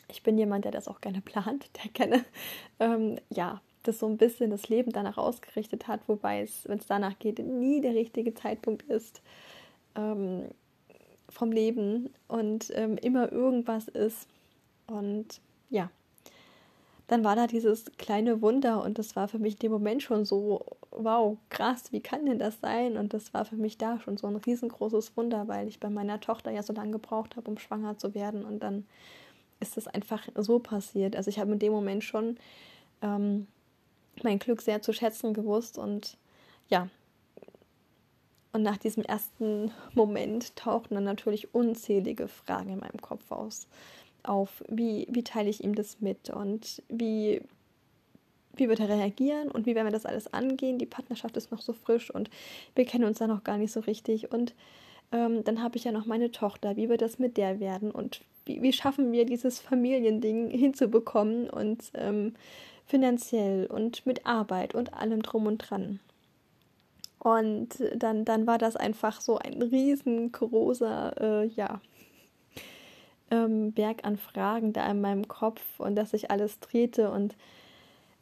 ich 0.07 0.21
bin 0.21 0.37
jemand, 0.37 0.65
der 0.65 0.71
das 0.71 0.87
auch 0.87 1.01
gerne 1.01 1.21
plant, 1.21 1.69
der 1.83 1.91
gerne 1.91 2.25
ähm, 2.79 3.17
ja, 3.29 3.61
das 3.87 3.99
so 3.99 4.07
ein 4.07 4.17
bisschen 4.17 4.49
das 4.49 4.69
Leben 4.69 4.91
danach 4.91 5.17
ausgerichtet 5.17 5.87
hat, 5.87 6.01
wobei 6.07 6.41
es, 6.41 6.67
wenn 6.67 6.79
es 6.79 6.87
danach 6.87 7.17
geht, 7.19 7.39
nie 7.39 7.81
der 7.81 7.95
richtige 7.95 8.33
Zeitpunkt 8.33 8.83
ist 8.83 9.21
ähm, 9.95 10.49
vom 11.29 11.51
Leben 11.51 12.09
und 12.27 12.71
ähm, 12.75 12.97
immer 12.97 13.31
irgendwas 13.31 13.87
ist. 13.87 14.27
Und 14.87 15.41
ja, 15.69 15.89
dann 17.07 17.23
war 17.23 17.35
da 17.35 17.47
dieses 17.47 17.85
kleine 17.97 18.41
Wunder 18.41 18.83
und 18.83 18.97
das 18.97 19.15
war 19.15 19.27
für 19.27 19.37
mich 19.37 19.53
in 19.53 19.59
dem 19.59 19.71
Moment 19.71 20.01
schon 20.01 20.25
so, 20.25 20.65
wow, 20.91 21.37
krass, 21.49 21.91
wie 21.91 22.01
kann 22.01 22.25
denn 22.25 22.39
das 22.39 22.59
sein? 22.61 22.97
Und 22.97 23.13
das 23.13 23.33
war 23.33 23.45
für 23.45 23.57
mich 23.57 23.77
da 23.77 23.99
schon 23.99 24.17
so 24.17 24.27
ein 24.27 24.35
riesengroßes 24.35 25.15
Wunder, 25.15 25.47
weil 25.47 25.67
ich 25.67 25.79
bei 25.79 25.89
meiner 25.89 26.19
Tochter 26.19 26.51
ja 26.51 26.63
so 26.63 26.73
lange 26.73 26.91
gebraucht 26.93 27.35
habe, 27.35 27.49
um 27.49 27.57
schwanger 27.57 27.97
zu 27.97 28.15
werden. 28.15 28.43
Und 28.43 28.59
dann 28.63 28.85
ist 29.59 29.77
das 29.77 29.87
einfach 29.87 30.27
so 30.35 30.59
passiert. 30.59 31.15
Also 31.15 31.29
ich 31.29 31.39
habe 31.39 31.51
in 31.53 31.59
dem 31.59 31.71
Moment 31.71 32.03
schon 32.03 32.37
ähm, 33.01 33.47
mein 34.23 34.39
Glück 34.39 34.61
sehr 34.61 34.81
zu 34.81 34.93
schätzen 34.93 35.33
gewusst 35.33 35.77
und 35.77 36.17
ja. 36.69 36.87
Und 38.53 38.63
nach 38.63 38.77
diesem 38.77 39.03
ersten 39.03 39.71
Moment 39.93 40.55
tauchten 40.55 40.95
dann 40.95 41.03
natürlich 41.03 41.53
unzählige 41.53 42.29
Fragen 42.29 42.69
in 42.69 42.79
meinem 42.79 43.01
Kopf 43.01 43.29
aus 43.29 43.67
auf, 44.27 44.63
wie, 44.69 45.07
wie 45.09 45.23
teile 45.23 45.49
ich 45.49 45.63
ihm 45.63 45.75
das 45.75 46.01
mit 46.01 46.29
und 46.29 46.81
wie, 46.89 47.41
wie 48.55 48.69
wird 48.69 48.79
er 48.79 48.89
reagieren 48.89 49.49
und 49.51 49.65
wie 49.65 49.75
werden 49.75 49.87
wir 49.87 49.91
das 49.91 50.05
alles 50.05 50.33
angehen. 50.33 50.77
Die 50.77 50.85
Partnerschaft 50.85 51.37
ist 51.37 51.51
noch 51.51 51.61
so 51.61 51.73
frisch 51.73 52.11
und 52.11 52.29
wir 52.75 52.85
kennen 52.85 53.05
uns 53.05 53.19
da 53.19 53.27
noch 53.27 53.43
gar 53.43 53.57
nicht 53.57 53.71
so 53.71 53.81
richtig. 53.81 54.31
Und 54.31 54.53
ähm, 55.11 55.43
dann 55.43 55.61
habe 55.61 55.77
ich 55.77 55.83
ja 55.83 55.91
noch 55.91 56.05
meine 56.05 56.31
Tochter. 56.31 56.75
Wie 56.75 56.89
wird 56.89 57.01
das 57.01 57.19
mit 57.19 57.37
der 57.37 57.59
werden 57.59 57.91
und 57.91 58.21
wie, 58.45 58.61
wie 58.61 58.73
schaffen 58.73 59.11
wir 59.11 59.25
dieses 59.25 59.59
Familiending 59.59 60.49
hinzubekommen 60.49 61.49
und 61.49 61.91
ähm, 61.93 62.33
finanziell 62.85 63.65
und 63.67 64.05
mit 64.05 64.25
Arbeit 64.25 64.75
und 64.75 64.93
allem 64.93 65.21
drum 65.21 65.47
und 65.47 65.57
dran. 65.57 65.99
Und 67.19 67.69
dann, 67.95 68.23
dann 68.23 68.45
war 68.45 68.59
das 68.59 68.75
einfach 68.75 69.19
so 69.19 69.39
ein 69.39 69.61
riesengroßer, 69.61 71.43
äh, 71.43 71.47
ja, 71.47 71.81
ähm, 73.31 73.71
Berg 73.71 74.05
an 74.05 74.17
Fragen 74.17 74.73
da 74.73 74.89
in 74.89 75.01
meinem 75.01 75.27
Kopf 75.27 75.61
und 75.79 75.95
dass 75.95 76.11
sich 76.11 76.29
alles 76.29 76.59
drehte 76.59 77.09
und 77.09 77.35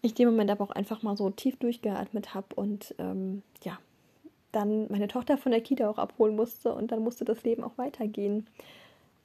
ich 0.01 0.13
den 0.13 0.27
Moment 0.27 0.51
aber 0.51 0.63
auch 0.63 0.72
einfach 0.72 1.01
mal 1.01 1.17
so 1.17 1.29
tief 1.29 1.58
durchgeatmet 1.58 2.34
habe 2.34 2.55
und 2.55 2.96
ähm, 2.98 3.41
ja, 3.63 3.77
dann 4.51 4.88
meine 4.89 5.08
Tochter 5.08 5.38
von 5.38 5.51
der 5.51 5.62
Kita 5.62 5.89
auch 5.89 5.98
abholen 5.98 6.36
musste 6.36 6.74
und 6.74 6.91
dann 6.91 7.03
musste 7.03 7.25
das 7.25 7.43
Leben 7.43 7.63
auch 7.63 7.77
weitergehen, 7.77 8.48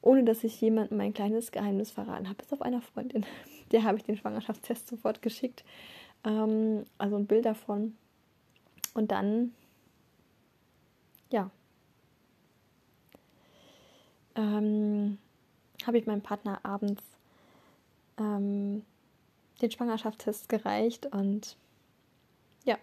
ohne 0.01 0.23
dass 0.23 0.43
ich 0.43 0.59
jemandem 0.59 0.97
mein 0.97 1.13
kleines 1.13 1.51
Geheimnis 1.51 1.91
verraten 1.91 2.27
habe, 2.27 2.37
bis 2.37 2.51
auf 2.51 2.61
einer 2.61 2.81
Freundin. 2.81 3.25
Der 3.71 3.83
habe 3.83 3.97
ich 3.97 4.03
den 4.03 4.17
Schwangerschaftstest 4.17 4.87
sofort 4.87 5.21
geschickt, 5.21 5.63
ähm, 6.23 6.85
also 6.97 7.15
ein 7.15 7.27
Bild 7.27 7.45
davon. 7.45 7.95
Und 8.93 9.11
dann, 9.11 9.53
ja, 11.31 11.49
ähm, 14.35 15.17
habe 15.85 15.97
ich 15.97 16.07
meinem 16.07 16.21
Partner 16.21 16.59
abends 16.63 17.03
ähm, 18.17 18.83
den 19.61 19.71
Schwangerschaftstest 19.71 20.49
gereicht 20.49 21.05
und 21.07 21.57
ja, 22.65 22.77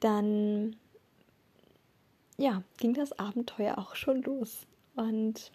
dann 0.00 0.76
ja, 2.36 2.62
ging 2.78 2.94
das 2.94 3.18
Abenteuer 3.18 3.78
auch 3.78 3.94
schon 3.94 4.22
los. 4.22 4.66
Und 4.96 5.52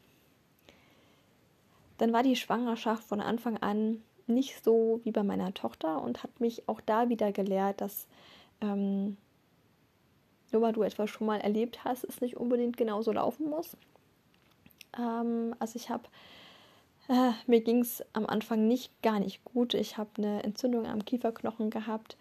dann 1.99 2.13
war 2.13 2.23
die 2.23 2.35
Schwangerschaft 2.35 3.03
von 3.03 3.21
Anfang 3.21 3.57
an 3.57 4.01
nicht 4.27 4.63
so 4.63 5.01
wie 5.03 5.11
bei 5.11 5.23
meiner 5.23 5.53
Tochter 5.53 6.01
und 6.01 6.23
hat 6.23 6.39
mich 6.39 6.67
auch 6.67 6.81
da 6.81 7.09
wieder 7.09 7.31
gelehrt, 7.31 7.81
dass 7.81 8.07
ähm, 8.61 9.17
nur 10.51 10.61
weil 10.61 10.73
du 10.73 10.81
etwas 10.81 11.09
schon 11.09 11.27
mal 11.27 11.39
erlebt 11.39 11.83
hast, 11.83 12.03
es 12.03 12.21
nicht 12.21 12.37
unbedingt 12.37 12.77
genauso 12.77 13.11
laufen 13.11 13.49
muss. 13.49 13.75
Ähm, 14.97 15.55
also 15.59 15.75
ich 15.75 15.89
habe, 15.89 16.03
äh, 17.07 17.31
mir 17.47 17.61
ging 17.61 17.81
es 17.81 18.03
am 18.13 18.25
Anfang 18.25 18.67
nicht 18.67 19.01
gar 19.01 19.19
nicht 19.19 19.43
gut. 19.45 19.73
Ich 19.73 19.97
habe 19.97 20.09
eine 20.17 20.43
Entzündung 20.43 20.87
am 20.87 21.05
Kieferknochen 21.05 21.69
gehabt 21.69 22.17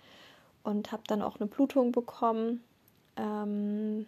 und 0.63 0.93
habe 0.93 1.03
dann 1.07 1.23
auch 1.23 1.41
eine 1.41 1.49
Blutung 1.49 1.93
bekommen. 1.93 2.63
Ähm, 3.17 4.07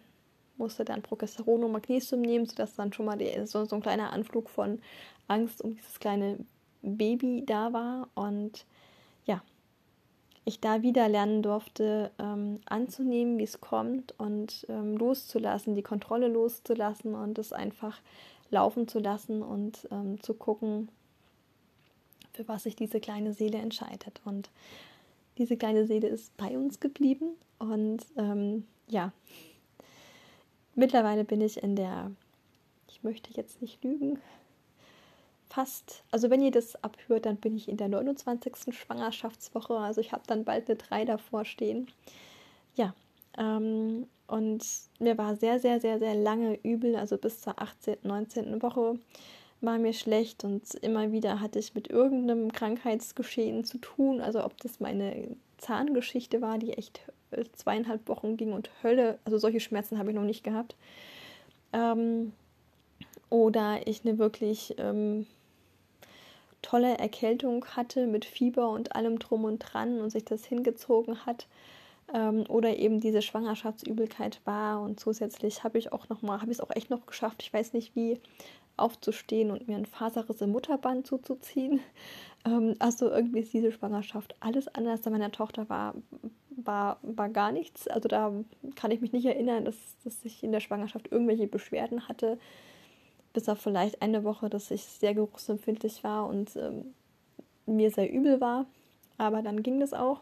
musste 0.61 0.85
dann 0.85 1.01
Progesteron 1.01 1.63
und 1.63 1.71
Magnesium 1.71 2.21
nehmen, 2.21 2.45
sodass 2.45 2.75
dann 2.75 2.93
schon 2.93 3.05
mal 3.05 3.17
die, 3.17 3.45
so, 3.45 3.65
so 3.65 3.75
ein 3.75 3.81
kleiner 3.81 4.13
Anflug 4.13 4.49
von 4.49 4.79
Angst 5.27 5.61
um 5.61 5.75
dieses 5.75 5.99
kleine 5.99 6.37
Baby 6.81 7.43
da 7.45 7.73
war. 7.73 8.07
Und 8.15 8.65
ja, 9.25 9.41
ich 10.45 10.59
da 10.59 10.81
wieder 10.81 11.09
lernen 11.09 11.41
durfte, 11.41 12.11
ähm, 12.19 12.59
anzunehmen, 12.65 13.37
wie 13.37 13.43
es 13.43 13.59
kommt 13.59 14.13
und 14.19 14.65
ähm, 14.69 14.97
loszulassen, 14.97 15.75
die 15.75 15.83
Kontrolle 15.83 16.27
loszulassen 16.27 17.15
und 17.15 17.37
es 17.39 17.53
einfach 17.53 17.99
laufen 18.49 18.87
zu 18.87 18.99
lassen 18.99 19.41
und 19.41 19.87
ähm, 19.91 20.21
zu 20.21 20.33
gucken, 20.33 20.89
für 22.33 22.47
was 22.47 22.63
sich 22.63 22.75
diese 22.75 22.99
kleine 22.99 23.33
Seele 23.33 23.57
entscheidet. 23.57 24.21
Und 24.25 24.49
diese 25.37 25.57
kleine 25.57 25.85
Seele 25.87 26.07
ist 26.07 26.35
bei 26.37 26.57
uns 26.57 26.79
geblieben. 26.79 27.31
Und 27.59 28.05
ähm, 28.17 28.65
ja, 28.87 29.11
mittlerweile 30.75 31.23
bin 31.23 31.41
ich 31.41 31.61
in 31.61 31.75
der, 31.75 32.11
ich 32.89 33.03
möchte 33.03 33.31
jetzt 33.33 33.61
nicht 33.61 33.83
lügen, 33.83 34.19
fast, 35.49 36.03
also 36.11 36.29
wenn 36.29 36.41
ihr 36.41 36.51
das 36.51 36.81
abhört, 36.83 37.25
dann 37.25 37.37
bin 37.37 37.55
ich 37.55 37.67
in 37.67 37.77
der 37.77 37.89
29. 37.89 38.73
Schwangerschaftswoche. 38.73 39.75
Also 39.75 39.99
ich 40.01 40.13
habe 40.13 40.23
dann 40.25 40.45
bald 40.45 40.69
eine 40.69 40.77
3 40.77 41.05
davor 41.05 41.45
stehen. 41.45 41.87
Ja, 42.75 42.93
ähm, 43.37 44.07
und 44.27 44.65
mir 44.99 45.17
war 45.17 45.35
sehr, 45.35 45.59
sehr, 45.59 45.81
sehr, 45.81 45.99
sehr 45.99 46.15
lange 46.15 46.57
übel, 46.63 46.95
also 46.95 47.17
bis 47.17 47.41
zur 47.41 47.61
18., 47.61 47.97
19. 48.03 48.61
Woche 48.61 48.97
war 49.59 49.77
mir 49.77 49.93
schlecht 49.93 50.43
und 50.43 50.73
immer 50.75 51.11
wieder 51.11 51.39
hatte 51.39 51.59
ich 51.59 51.75
mit 51.75 51.89
irgendeinem 51.89 52.51
Krankheitsgeschehen 52.51 53.63
zu 53.63 53.77
tun. 53.77 54.21
Also 54.21 54.43
ob 54.43 54.57
das 54.57 54.79
meine 54.79 55.35
Zahngeschichte 55.57 56.41
war, 56.41 56.57
die 56.57 56.73
echt 56.73 57.01
zweieinhalb 57.53 58.07
Wochen 58.07 58.37
ging 58.37 58.53
und 58.53 58.69
Hölle, 58.83 59.19
also 59.25 59.37
solche 59.37 59.59
Schmerzen 59.59 59.97
habe 59.97 60.09
ich 60.09 60.15
noch 60.15 60.23
nicht 60.23 60.43
gehabt. 60.43 60.75
Ähm, 61.73 62.33
oder 63.29 63.87
ich 63.87 64.05
eine 64.05 64.17
wirklich 64.17 64.75
ähm, 64.77 65.25
tolle 66.61 66.97
Erkältung 66.97 67.65
hatte 67.65 68.07
mit 68.07 68.25
Fieber 68.25 68.69
und 68.69 68.95
allem 68.95 69.19
drum 69.19 69.45
und 69.45 69.59
dran 69.59 70.01
und 70.01 70.09
sich 70.09 70.25
das 70.25 70.45
hingezogen 70.45 71.25
hat 71.25 71.47
ähm, 72.13 72.43
oder 72.49 72.75
eben 72.77 72.99
diese 72.99 73.21
Schwangerschaftsübelkeit 73.21 74.41
war 74.43 74.81
und 74.81 74.99
zusätzlich 74.99 75.63
habe 75.63 75.77
ich 75.77 75.93
auch 75.93 76.09
noch 76.09 76.21
mal, 76.21 76.41
habe 76.41 76.51
ich 76.51 76.57
es 76.57 76.61
auch 76.61 76.75
echt 76.75 76.89
noch 76.89 77.05
geschafft, 77.05 77.41
ich 77.41 77.53
weiß 77.53 77.73
nicht 77.73 77.95
wie, 77.95 78.19
aufzustehen 78.77 79.51
und 79.51 79.67
mir 79.67 79.77
ein 79.77 79.85
Faserriss 79.85 80.41
im 80.41 80.51
Mutterband 80.51 81.07
zuzuziehen. 81.07 81.79
Ähm, 82.43 82.73
also 82.79 83.07
irgendwie 83.07 83.41
ist 83.41 83.53
diese 83.53 83.71
Schwangerschaft 83.71 84.33
alles 84.39 84.67
anders. 84.67 85.01
Bei 85.01 85.11
meiner 85.11 85.31
Tochter 85.31 85.69
war, 85.69 85.93
war, 86.65 86.99
war 87.01 87.29
gar 87.29 87.51
nichts. 87.51 87.87
Also 87.87 88.07
da 88.07 88.33
kann 88.75 88.91
ich 88.91 89.01
mich 89.01 89.11
nicht 89.11 89.25
erinnern, 89.25 89.65
dass, 89.65 89.75
dass 90.03 90.23
ich 90.23 90.43
in 90.43 90.51
der 90.51 90.59
Schwangerschaft 90.59 91.11
irgendwelche 91.11 91.47
Beschwerden 91.47 92.07
hatte. 92.07 92.37
Bis 93.33 93.47
auf 93.47 93.59
vielleicht 93.59 94.01
eine 94.01 94.23
Woche, 94.23 94.49
dass 94.49 94.71
ich 94.71 94.83
sehr 94.83 95.13
geruchsempfindlich 95.13 96.03
war 96.03 96.27
und 96.27 96.55
ähm, 96.55 96.93
mir 97.65 97.91
sehr 97.91 98.11
übel 98.11 98.41
war. 98.41 98.65
Aber 99.17 99.41
dann 99.41 99.63
ging 99.63 99.79
das 99.79 99.93
auch 99.93 100.21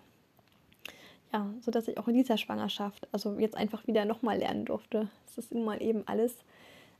ja, 1.33 1.47
so 1.61 1.71
dass 1.71 1.87
ich 1.87 1.97
auch 1.97 2.07
in 2.07 2.15
dieser 2.15 2.37
Schwangerschaft, 2.37 3.07
also 3.11 3.37
jetzt 3.39 3.55
einfach 3.55 3.85
wieder 3.87 4.05
nochmal 4.05 4.37
lernen 4.39 4.65
durfte, 4.65 5.09
dass 5.25 5.37
es 5.37 5.51
immer 5.51 5.79
eben 5.79 6.07
alles 6.07 6.35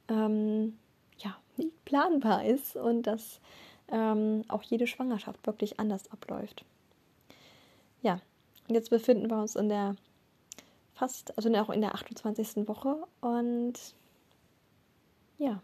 ähm, 0.08 0.78
ja, 1.18 1.36
nicht 1.58 1.86
planbar 1.86 2.46
ist 2.46 2.76
und 2.76 3.04
dass 3.04 3.40
ähm, 3.92 4.44
auch 4.48 4.62
jede 4.64 4.88
Schwangerschaft 4.88 5.46
wirklich 5.48 5.80
anders 5.80 6.12
abläuft. 6.12 6.64
Ja, 8.02 8.22
jetzt 8.74 8.90
befinden 8.90 9.30
wir 9.30 9.42
uns 9.42 9.56
in 9.56 9.70
der 9.70 9.96
fast, 10.94 11.36
also 11.38 11.54
auch 11.56 11.70
in 11.70 11.82
der 11.82 11.96
28. 11.96 12.68
Woche 12.68 12.98
und 13.22 13.74
ja, 15.38 15.62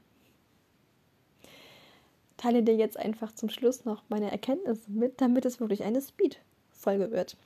teile 2.37 2.63
dir 2.63 2.75
jetzt 2.75 2.97
einfach 2.97 3.33
zum 3.33 3.49
Schluss 3.49 3.85
noch 3.85 4.03
meine 4.09 4.31
Erkenntnisse 4.31 4.89
mit, 4.89 5.19
damit 5.19 5.45
es 5.45 5.59
wirklich 5.59 5.83
eine 5.83 6.01
Speed-Folge 6.01 7.11
wird. 7.11 7.37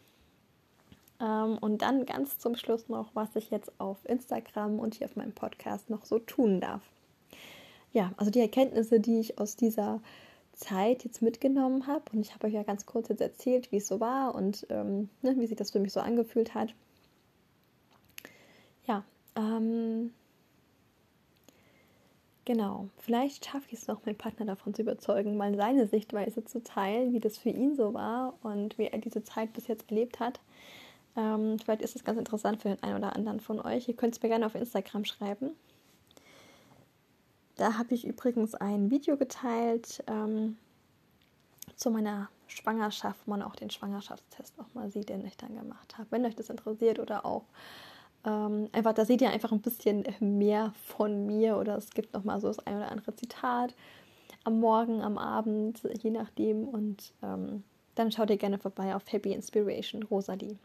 Ähm, 1.20 1.58
und 1.60 1.82
dann 1.82 2.06
ganz 2.06 2.40
zum 2.40 2.56
Schluss 2.56 2.88
noch, 2.90 3.10
was 3.14 3.36
ich 3.36 3.50
jetzt 3.50 3.72
auf 3.80 3.98
Instagram 4.06 4.80
und 4.80 4.96
hier 4.96 5.06
auf 5.06 5.16
meinem 5.16 5.34
Podcast 5.34 5.90
noch 5.90 6.06
so 6.06 6.20
tun 6.20 6.62
darf. 6.62 6.82
Ja, 7.92 8.12
also 8.18 8.30
die 8.32 8.40
Erkenntnisse, 8.40 9.00
die 9.00 9.20
ich 9.20 9.40
aus 9.40 9.56
dieser 9.56 10.00
Zeit 10.60 11.06
jetzt 11.06 11.22
mitgenommen 11.22 11.88
habe. 11.88 12.04
Und 12.14 12.20
ich 12.22 12.34
habe 12.34 12.48
euch 12.48 12.54
ja 12.54 12.64
ganz 12.64 12.86
kurz 12.86 13.10
jetzt 13.10 13.22
erzählt, 13.22 13.72
wie 13.72 13.78
es 13.78 13.88
so 13.88 14.00
war 14.00 14.36
und 14.36 14.68
ähm, 14.70 15.10
ne, 15.22 15.36
wie 15.38 15.48
sich 15.48 15.58
das 15.58 15.72
für 15.72 15.80
mich 15.80 15.94
so 15.94 16.02
angefühlt 16.02 16.54
hat. 16.54 16.76
Ja, 18.86 19.04
ähm, 19.36 20.14
genau. 22.46 22.90
Vielleicht 22.98 23.46
schaffe 23.46 23.68
ich 23.68 23.74
es 23.74 23.88
noch, 23.88 24.06
meinen 24.06 24.18
Partner 24.18 24.46
davon 24.46 24.74
zu 24.74 24.82
überzeugen, 24.82 25.38
mal 25.38 25.56
seine 25.56 25.88
Sichtweise 25.88 26.44
zu 26.44 26.62
teilen, 26.62 27.14
wie 27.14 27.20
das 27.20 27.38
für 27.38 27.50
ihn 27.50 27.76
so 27.76 27.94
war 27.94 28.34
und 28.44 28.78
wie 28.78 28.88
er 28.88 29.00
diese 29.00 29.24
Zeit 29.24 29.54
bis 29.54 29.68
jetzt 29.68 29.90
erlebt 29.90 30.20
hat. 30.20 30.42
Ähm, 31.16 31.58
vielleicht 31.60 31.82
ist 31.82 31.96
es 31.96 32.04
ganz 32.04 32.20
interessant 32.20 32.62
für 32.62 32.70
den 32.70 32.84
einen 32.84 32.98
oder 32.98 33.16
anderen 33.16 33.40
von 33.40 33.60
euch. 33.60 33.88
Ihr 33.88 33.96
könnt 33.96 34.16
es 34.16 34.22
mir 34.22 34.30
gerne 34.30 34.46
auf 34.46 34.56
Instagram 34.56 35.06
schreiben. 35.06 35.52
Da 37.60 37.78
habe 37.78 37.94
ich 37.94 38.08
übrigens 38.08 38.56
ein 38.56 38.90
Video 38.90 39.18
geteilt 39.18 40.02
ähm, 40.08 40.56
zu 41.76 41.92
meiner 41.92 42.30
Schwangerschaft, 42.48 43.20
wo 43.26 43.32
man 43.32 43.42
auch 43.42 43.58
den 43.58 43.70
Schwangerschaftstest 43.70 44.58
nochmal 44.58 44.90
sieht, 44.90 45.10
den 45.10 45.26
ich 45.26 45.36
dann 45.36 45.58
gemacht 45.58 45.98
habe. 45.98 46.10
Wenn 46.10 46.26
euch 46.26 46.38
das 46.38 46.50
interessiert 46.50 47.00
oder 47.00 47.26
auch 47.26 47.44
ähm, 48.24 48.70
einfach, 48.72 48.94
da 48.94 49.04
seht 49.04 49.20
ihr 49.20 49.30
einfach 49.30 49.52
ein 49.52 49.60
bisschen 49.60 50.06
mehr 50.22 50.74
von 50.86 51.26
mir 51.26 51.58
oder 51.58 51.76
es 51.76 51.90
gibt 51.90 52.14
nochmal 52.14 52.40
so 52.40 52.48
das 52.48 52.60
ein 52.60 52.78
oder 52.78 52.90
andere 52.90 53.14
Zitat 53.18 53.76
am 54.46 54.62
Morgen, 54.62 55.02
am 55.02 55.18
Abend, 55.18 55.82
je 56.02 56.12
nachdem. 56.12 56.66
Und 56.66 57.12
ähm, 57.22 57.64
dann 57.96 58.14
schaut 58.14 58.30
ihr 58.30 58.38
gerne 58.38 58.58
vorbei 58.58 58.96
auf 58.96 59.04
Happy 59.12 59.34
Inspiration 59.34 60.04
Rosalie. 60.04 60.58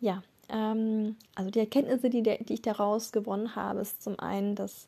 Ja, 0.00 0.22
ähm, 0.48 1.16
also 1.34 1.50
die 1.50 1.58
Erkenntnisse, 1.58 2.08
die, 2.08 2.22
die 2.22 2.54
ich 2.54 2.62
daraus 2.62 3.10
gewonnen 3.10 3.56
habe, 3.56 3.80
ist 3.80 4.00
zum 4.00 4.16
einen, 4.20 4.54
dass 4.54 4.86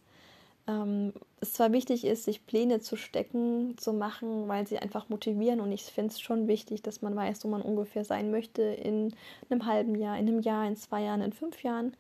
ähm, 0.71 1.13
es 1.41 1.55
zwar 1.55 1.73
wichtig 1.73 2.05
ist, 2.05 2.25
sich 2.25 2.47
Pläne 2.47 2.81
zu 2.81 2.97
stecken, 2.97 3.77
zu 3.79 3.93
machen, 3.93 4.47
weil 4.49 4.67
sie 4.67 4.79
einfach 4.79 5.09
motivieren 5.09 5.61
und 5.61 5.73
ich 5.73 5.83
finde 5.85 6.11
es 6.11 6.21
schon 6.21 6.49
wichtig, 6.49 6.83
dass 6.83 7.03
man 7.03 7.17
weiß, 7.17 7.45
wo 7.45 7.49
man 7.49 7.63
ungefähr 7.63 8.05
sein 8.05 8.31
möchte 8.31 8.63
in 8.63 9.15
einem 9.49 9.67
halben 9.67 9.95
Jahr, 9.95 10.19
in 10.19 10.29
einem 10.29 10.41
Jahr, 10.41 10.67
in 10.67 10.77
zwei 10.77 11.03
Jahren, 11.03 11.23
in 11.23 11.33
fünf 11.33 11.63
Jahren, 11.63 11.97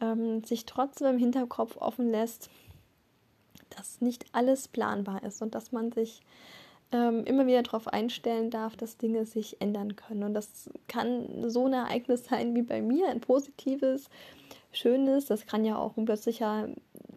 ähm, 0.00 0.42
sich 0.44 0.64
trotzdem 0.64 1.08
im 1.08 1.18
Hinterkopf 1.18 1.76
offen 1.76 2.10
lässt, 2.10 2.50
dass 3.70 4.00
nicht 4.00 4.26
alles 4.32 4.68
planbar 4.68 5.22
ist 5.24 5.42
und 5.42 5.54
dass 5.54 5.72
man 5.72 5.92
sich 5.92 6.22
ähm, 6.92 7.24
immer 7.24 7.46
wieder 7.46 7.62
darauf 7.62 7.88
einstellen 7.88 8.50
darf, 8.50 8.76
dass 8.76 8.96
Dinge 8.96 9.26
sich 9.26 9.60
ändern 9.60 9.96
können. 9.96 10.22
Und 10.22 10.34
das 10.34 10.70
kann 10.86 11.50
so 11.50 11.66
ein 11.66 11.74
Ereignis 11.74 12.24
sein 12.30 12.54
wie 12.54 12.62
bei 12.62 12.80
mir, 12.80 13.08
ein 13.08 13.20
positives, 13.20 14.08
schönes. 14.72 15.26
Das 15.26 15.46
kann 15.46 15.64
ja 15.64 15.76
auch 15.76 15.96
ein 15.96 16.04
plötzlicher 16.04 16.68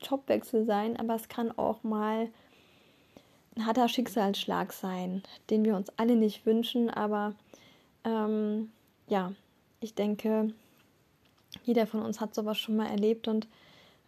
Jobwechsel 0.02 0.66
sein, 0.66 0.98
aber 0.98 1.16
es 1.16 1.28
kann 1.30 1.52
auch 1.58 1.84
mal 1.84 2.30
ein 3.56 3.66
harter 3.66 3.88
Schicksalsschlag 3.88 4.74
sein, 4.74 5.24
den 5.50 5.66
wir 5.66 5.76
uns 5.76 5.92
alle 5.98 6.16
nicht 6.16 6.46
wünschen. 6.46 6.90
Aber 6.90 7.34
ähm, 8.04 8.72
ja, 9.08 9.34
ich 9.82 9.94
denke, 9.94 10.54
jeder 11.64 11.86
von 11.86 12.02
uns 12.02 12.22
hat 12.22 12.34
sowas 12.34 12.58
schon 12.58 12.78
mal 12.78 12.88
erlebt 12.88 13.28
und 13.28 13.48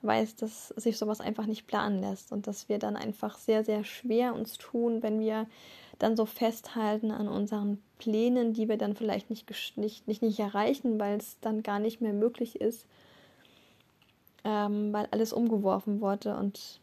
weiß, 0.02 0.36
dass 0.36 0.70
sich 0.70 0.98
sowas 0.98 1.22
einfach 1.22 1.46
nicht 1.46 1.68
planen 1.68 2.00
lässt 2.00 2.32
und 2.32 2.48
dass 2.48 2.68
wir 2.70 2.78
dann 2.78 2.96
einfach 2.96 3.38
sehr, 3.38 3.64
sehr 3.64 3.84
schwer 3.84 4.34
uns 4.34 4.58
tun, 4.58 5.02
wenn 5.02 5.20
wir 5.20 5.48
dann 6.00 6.18
so 6.18 6.26
festhalten 6.26 7.12
an 7.12 7.28
unseren 7.28 7.82
Plänen, 8.00 8.54
die 8.54 8.68
wir 8.68 8.78
dann 8.78 8.96
vielleicht 8.96 9.30
nicht, 9.30 9.50
nicht, 9.78 10.08
nicht, 10.08 10.22
nicht 10.22 10.40
erreichen, 10.40 11.00
weil 11.00 11.18
es 11.18 11.38
dann 11.40 11.64
gar 11.64 11.80
nicht 11.80 12.02
mehr 12.02 12.14
möglich 12.14 12.60
ist, 12.60 12.86
ähm, 14.44 14.92
weil 14.94 15.08
alles 15.12 15.34
umgeworfen 15.34 16.02
wurde. 16.02 16.36
Und 16.36 16.80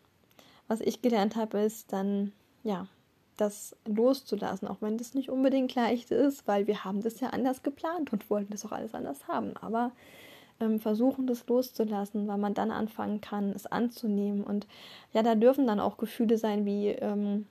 was 0.68 0.80
ich 0.80 1.02
gelernt 1.02 1.36
habe, 1.36 1.60
ist 1.60 1.92
dann, 1.92 2.32
ja, 2.62 2.86
das 3.36 3.74
loszulassen, 3.86 4.68
auch 4.68 4.76
wenn 4.80 4.98
das 4.98 5.14
nicht 5.14 5.30
unbedingt 5.30 5.74
leicht 5.74 6.10
ist, 6.10 6.46
weil 6.46 6.66
wir 6.66 6.84
haben 6.84 7.02
das 7.02 7.20
ja 7.20 7.28
anders 7.30 7.62
geplant 7.62 8.12
und 8.12 8.28
wollten 8.28 8.52
das 8.52 8.66
auch 8.66 8.72
alles 8.72 8.94
anders 8.94 9.28
haben. 9.28 9.56
Aber 9.56 9.92
ähm, 10.60 10.78
versuchen, 10.78 11.26
das 11.26 11.46
loszulassen, 11.46 12.28
weil 12.28 12.38
man 12.38 12.54
dann 12.54 12.70
anfangen 12.70 13.20
kann, 13.20 13.50
es 13.50 13.66
anzunehmen. 13.66 14.44
Und 14.44 14.66
ja, 15.12 15.22
da 15.22 15.34
dürfen 15.34 15.66
dann 15.66 15.80
auch 15.80 15.96
Gefühle 15.96 16.36
sein 16.36 16.66
wie 16.66 16.88
ähm, 16.88 17.46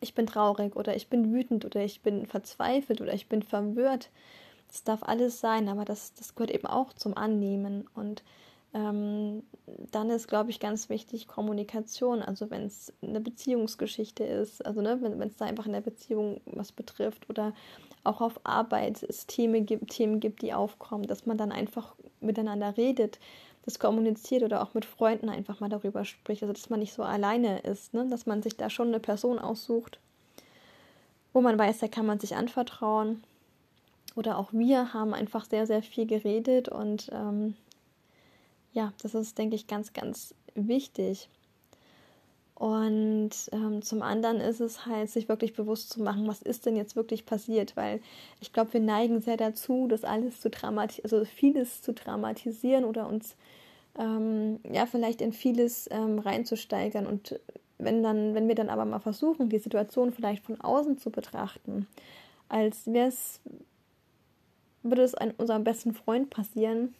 ich 0.00 0.14
bin 0.14 0.26
traurig 0.26 0.74
oder 0.74 0.96
ich 0.96 1.08
bin 1.08 1.32
wütend 1.32 1.64
oder 1.64 1.84
ich 1.84 2.00
bin 2.00 2.26
verzweifelt 2.26 3.00
oder 3.00 3.14
ich 3.14 3.28
bin 3.28 3.42
verwirrt. 3.42 4.10
Das 4.68 4.82
darf 4.82 5.02
alles 5.02 5.40
sein, 5.40 5.68
aber 5.68 5.84
das, 5.84 6.14
das 6.14 6.34
gehört 6.34 6.50
eben 6.50 6.66
auch 6.66 6.92
zum 6.94 7.16
Annehmen. 7.16 7.86
Und 7.94 8.22
ähm, 8.74 9.42
dann 9.90 10.10
ist, 10.10 10.28
glaube 10.28 10.50
ich, 10.50 10.60
ganz 10.60 10.88
wichtig 10.88 11.28
Kommunikation. 11.28 12.22
Also 12.22 12.50
wenn 12.50 12.62
es 12.62 12.92
eine 13.02 13.20
Beziehungsgeschichte 13.20 14.24
ist, 14.24 14.64
also 14.64 14.80
ne, 14.80 14.98
wenn 15.00 15.28
es 15.28 15.36
da 15.36 15.44
einfach 15.44 15.66
in 15.66 15.72
der 15.72 15.80
Beziehung 15.82 16.40
was 16.46 16.72
betrifft 16.72 17.28
oder 17.28 17.52
auch 18.04 18.20
auf 18.20 18.40
Arbeit 18.44 19.02
es 19.02 19.26
Themen 19.26 19.66
gibt, 19.66 19.90
Themen 19.90 20.20
gibt, 20.20 20.42
die 20.42 20.54
aufkommen, 20.54 21.06
dass 21.06 21.26
man 21.26 21.36
dann 21.36 21.52
einfach 21.52 21.94
miteinander 22.20 22.76
redet, 22.76 23.18
das 23.64 23.78
kommuniziert 23.78 24.42
oder 24.42 24.62
auch 24.62 24.74
mit 24.74 24.84
Freunden 24.84 25.28
einfach 25.28 25.60
mal 25.60 25.68
darüber 25.68 26.04
spricht. 26.04 26.42
Also 26.42 26.52
dass 26.52 26.70
man 26.70 26.80
nicht 26.80 26.94
so 26.94 27.02
alleine 27.02 27.60
ist, 27.60 27.94
ne? 27.94 28.06
dass 28.08 28.26
man 28.26 28.42
sich 28.42 28.56
da 28.56 28.70
schon 28.70 28.88
eine 28.88 29.00
Person 29.00 29.38
aussucht, 29.38 30.00
wo 31.32 31.40
man 31.40 31.58
weiß, 31.58 31.78
da 31.78 31.88
kann 31.88 32.06
man 32.06 32.18
sich 32.18 32.34
anvertrauen. 32.34 33.22
Oder 34.14 34.36
auch 34.36 34.52
wir 34.52 34.92
haben 34.92 35.14
einfach 35.14 35.44
sehr, 35.44 35.66
sehr 35.66 35.82
viel 35.82 36.06
geredet 36.06 36.68
und 36.68 37.10
ähm, 37.12 37.54
ja, 38.72 38.92
das 39.02 39.14
ist, 39.14 39.38
denke 39.38 39.56
ich, 39.56 39.66
ganz, 39.66 39.92
ganz 39.92 40.34
wichtig. 40.54 41.28
Und 42.54 43.30
ähm, 43.50 43.82
zum 43.82 44.02
anderen 44.02 44.40
ist 44.40 44.60
es 44.60 44.86
halt, 44.86 45.10
sich 45.10 45.28
wirklich 45.28 45.52
bewusst 45.52 45.90
zu 45.90 46.00
machen, 46.00 46.28
was 46.28 46.42
ist 46.42 46.64
denn 46.64 46.76
jetzt 46.76 46.94
wirklich 46.94 47.26
passiert, 47.26 47.76
weil 47.76 48.00
ich 48.40 48.52
glaube, 48.52 48.74
wir 48.74 48.80
neigen 48.80 49.20
sehr 49.20 49.36
dazu, 49.36 49.88
das 49.88 50.04
alles 50.04 50.40
zu 50.40 50.48
dramatisieren, 50.48 51.10
also 51.10 51.24
vieles 51.24 51.82
zu 51.82 51.92
dramatisieren 51.92 52.84
oder 52.84 53.08
uns 53.08 53.34
ähm, 53.98 54.60
ja 54.70 54.86
vielleicht 54.86 55.20
in 55.20 55.32
vieles 55.32 55.88
ähm, 55.90 56.20
reinzusteigern. 56.20 57.06
Und 57.06 57.40
wenn 57.78 58.02
dann, 58.02 58.34
wenn 58.34 58.46
wir 58.46 58.54
dann 58.54 58.68
aber 58.68 58.84
mal 58.84 59.00
versuchen, 59.00 59.48
die 59.48 59.58
Situation 59.58 60.12
vielleicht 60.12 60.44
von 60.44 60.60
außen 60.60 60.98
zu 60.98 61.10
betrachten, 61.10 61.88
als 62.48 62.86
würde 62.86 65.02
es 65.02 65.14
an 65.14 65.32
unserem 65.36 65.64
besten 65.64 65.94
Freund 65.94 66.30
passieren 66.30 66.94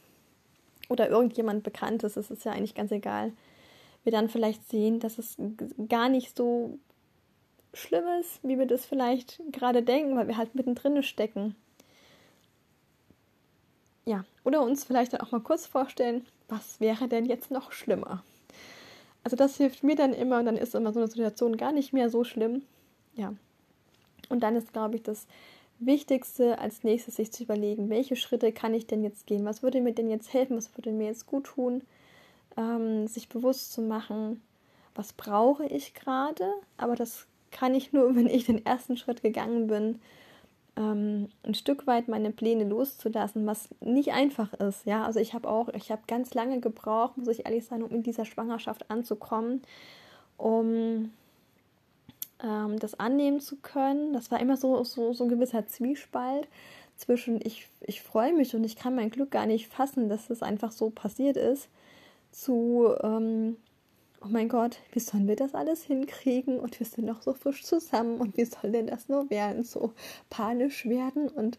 oder 0.89 1.09
irgendjemand 1.09 1.63
Bekanntes, 1.63 2.17
ist 2.17 2.31
es 2.31 2.45
ja 2.45 2.53
eigentlich 2.53 2.75
ganz 2.75 2.93
egal 2.93 3.33
wir 4.05 4.13
dann 4.13 4.29
vielleicht 4.29 4.69
sehen, 4.69 5.01
dass 5.01 5.19
es 5.19 5.37
gar 5.89 6.09
nicht 6.09 6.37
so 6.37 6.79
schlimm 7.73 8.05
ist, 8.21 8.41
wie 8.43 8.59
wir 8.59 8.67
das 8.67 8.85
vielleicht 8.85 9.41
gerade 9.51 9.83
denken, 9.83 10.17
weil 10.17 10.29
wir 10.29 10.37
halt 10.37 10.55
mittendrin 10.55 11.03
stecken. 11.03 11.55
Ja, 14.05 14.25
oder 14.45 14.63
uns 14.63 14.85
vielleicht 14.85 15.13
dann 15.13 15.21
auch 15.21 15.31
mal 15.31 15.41
kurz 15.41 15.67
vorstellen, 15.67 16.27
was 16.49 16.81
wäre 16.81 17.09
denn 17.09 17.25
jetzt 17.27 17.51
noch 17.51 17.73
schlimmer? 17.73 18.25
Also 19.25 19.37
das 19.37 19.57
hilft 19.57 19.85
mir 19.85 19.95
dann 19.95 20.13
immer 20.13 20.41
und 20.41 20.47
dann 20.47 20.57
ist 20.57 20.75
immer 20.75 20.93
so 20.93 20.99
eine 20.99 21.09
Situation 21.09 21.57
gar 21.57 21.71
nicht 21.71 21.93
mehr 21.93 22.11
so 22.11 22.25
schlimm. 22.25 22.63
Ja. 23.15 23.33
Und 24.29 24.41
dann 24.41 24.57
ist, 24.57 24.73
glaube 24.73 24.97
ich, 24.97 25.03
das 25.05 25.29
Wichtigste 25.87 26.59
als 26.59 26.85
nächstes 26.85 27.17
sich 27.17 27.33
zu 27.33 27.43
überlegen, 27.45 27.91
welche 27.91 28.17
Schritte 28.17 28.53
kann 28.53 28.75
ich 28.75 28.87
denn 28.87 29.03
jetzt 29.03 29.27
gehen? 29.27 29.45
Was 29.45 29.63
würde 29.63 29.81
mir 29.81 29.93
denn 29.93 30.11
jetzt 30.11 30.33
helfen? 30.33 30.57
Was 30.57 30.77
würde 30.77 30.93
mir 30.93 31.07
jetzt 31.07 31.27
gut 31.27 31.45
tun? 31.45 31.83
ähm, 32.57 33.07
sich 33.07 33.29
bewusst 33.29 33.73
zu 33.73 33.83
machen, 33.83 34.43
was 34.95 35.13
brauche 35.13 35.67
ich 35.67 35.95
gerade, 35.95 36.53
aber 36.77 36.97
das 36.97 37.27
kann 37.51 37.75
ich 37.75 37.93
nur, 37.93 38.15
wenn 38.15 38.27
ich 38.27 38.47
den 38.47 38.65
ersten 38.65 38.97
Schritt 38.97 39.23
gegangen 39.23 39.67
bin, 39.67 40.01
ähm, 40.77 41.29
ein 41.43 41.55
Stück 41.55 41.87
weit 41.87 42.09
meine 42.09 42.31
Pläne 42.31 42.65
loszulassen, 42.65 43.47
was 43.47 43.69
nicht 43.81 44.13
einfach 44.13 44.55
ist. 44.55 44.87
Ja, 44.87 45.05
also 45.05 45.21
ich 45.21 45.35
habe 45.35 45.49
auch, 45.49 45.69
ich 45.71 45.91
habe 45.91 46.03
ganz 46.07 46.33
lange 46.33 46.61
gebraucht, 46.61 47.19
muss 47.19 47.29
ich 47.29 47.45
ehrlich 47.45 47.67
sein, 47.67 47.83
um 47.83 47.91
in 47.91 48.03
dieser 48.03 48.25
Schwangerschaft 48.25 48.91
anzukommen, 48.91 49.63
um 50.39 51.11
ähm, 52.43 52.79
das 52.79 52.99
annehmen 52.99 53.41
zu 53.41 53.57
können. 53.57 54.13
Das 54.13 54.31
war 54.31 54.41
immer 54.41 54.57
so, 54.57 54.83
so, 54.85 55.13
so 55.13 55.25
ein 55.25 55.31
gewisser 55.31 55.67
Zwiespalt 55.67 56.49
zwischen 56.97 57.41
ich, 57.43 57.69
ich 57.81 58.03
freue 58.03 58.33
mich 58.33 58.55
und 58.55 58.65
ich 58.65 58.77
kann 58.77 58.95
mein 58.95 59.11
Glück 59.11 59.31
gar 59.31 59.47
nicht 59.47 59.69
fassen, 59.69 60.09
dass 60.09 60.29
das 60.29 60.43
einfach 60.43 60.73
so 60.73 60.91
passiert 60.91 61.37
ist, 61.37 61.69
zu, 62.31 62.95
ähm, 63.03 63.57
oh 64.23 64.29
mein 64.29 64.49
Gott, 64.49 64.79
wie 64.93 65.01
sollen 65.01 65.27
wir 65.27 65.37
das 65.37 65.55
alles 65.55 65.83
hinkriegen 65.83 66.59
und 66.61 66.79
wir 66.79 66.87
sind 66.87 67.07
noch 67.07 67.23
so 67.23 67.35
frisch 67.35 67.65
zusammen 67.65 68.19
und 68.19 68.37
wie 68.37 68.45
soll 68.45 68.73
denn 68.73 68.87
das 68.87 69.09
nur 69.09 69.31
werden, 69.31 69.65
so 69.65 69.93
panisch 70.31 70.87
werden 70.87 71.29
und 71.29 71.59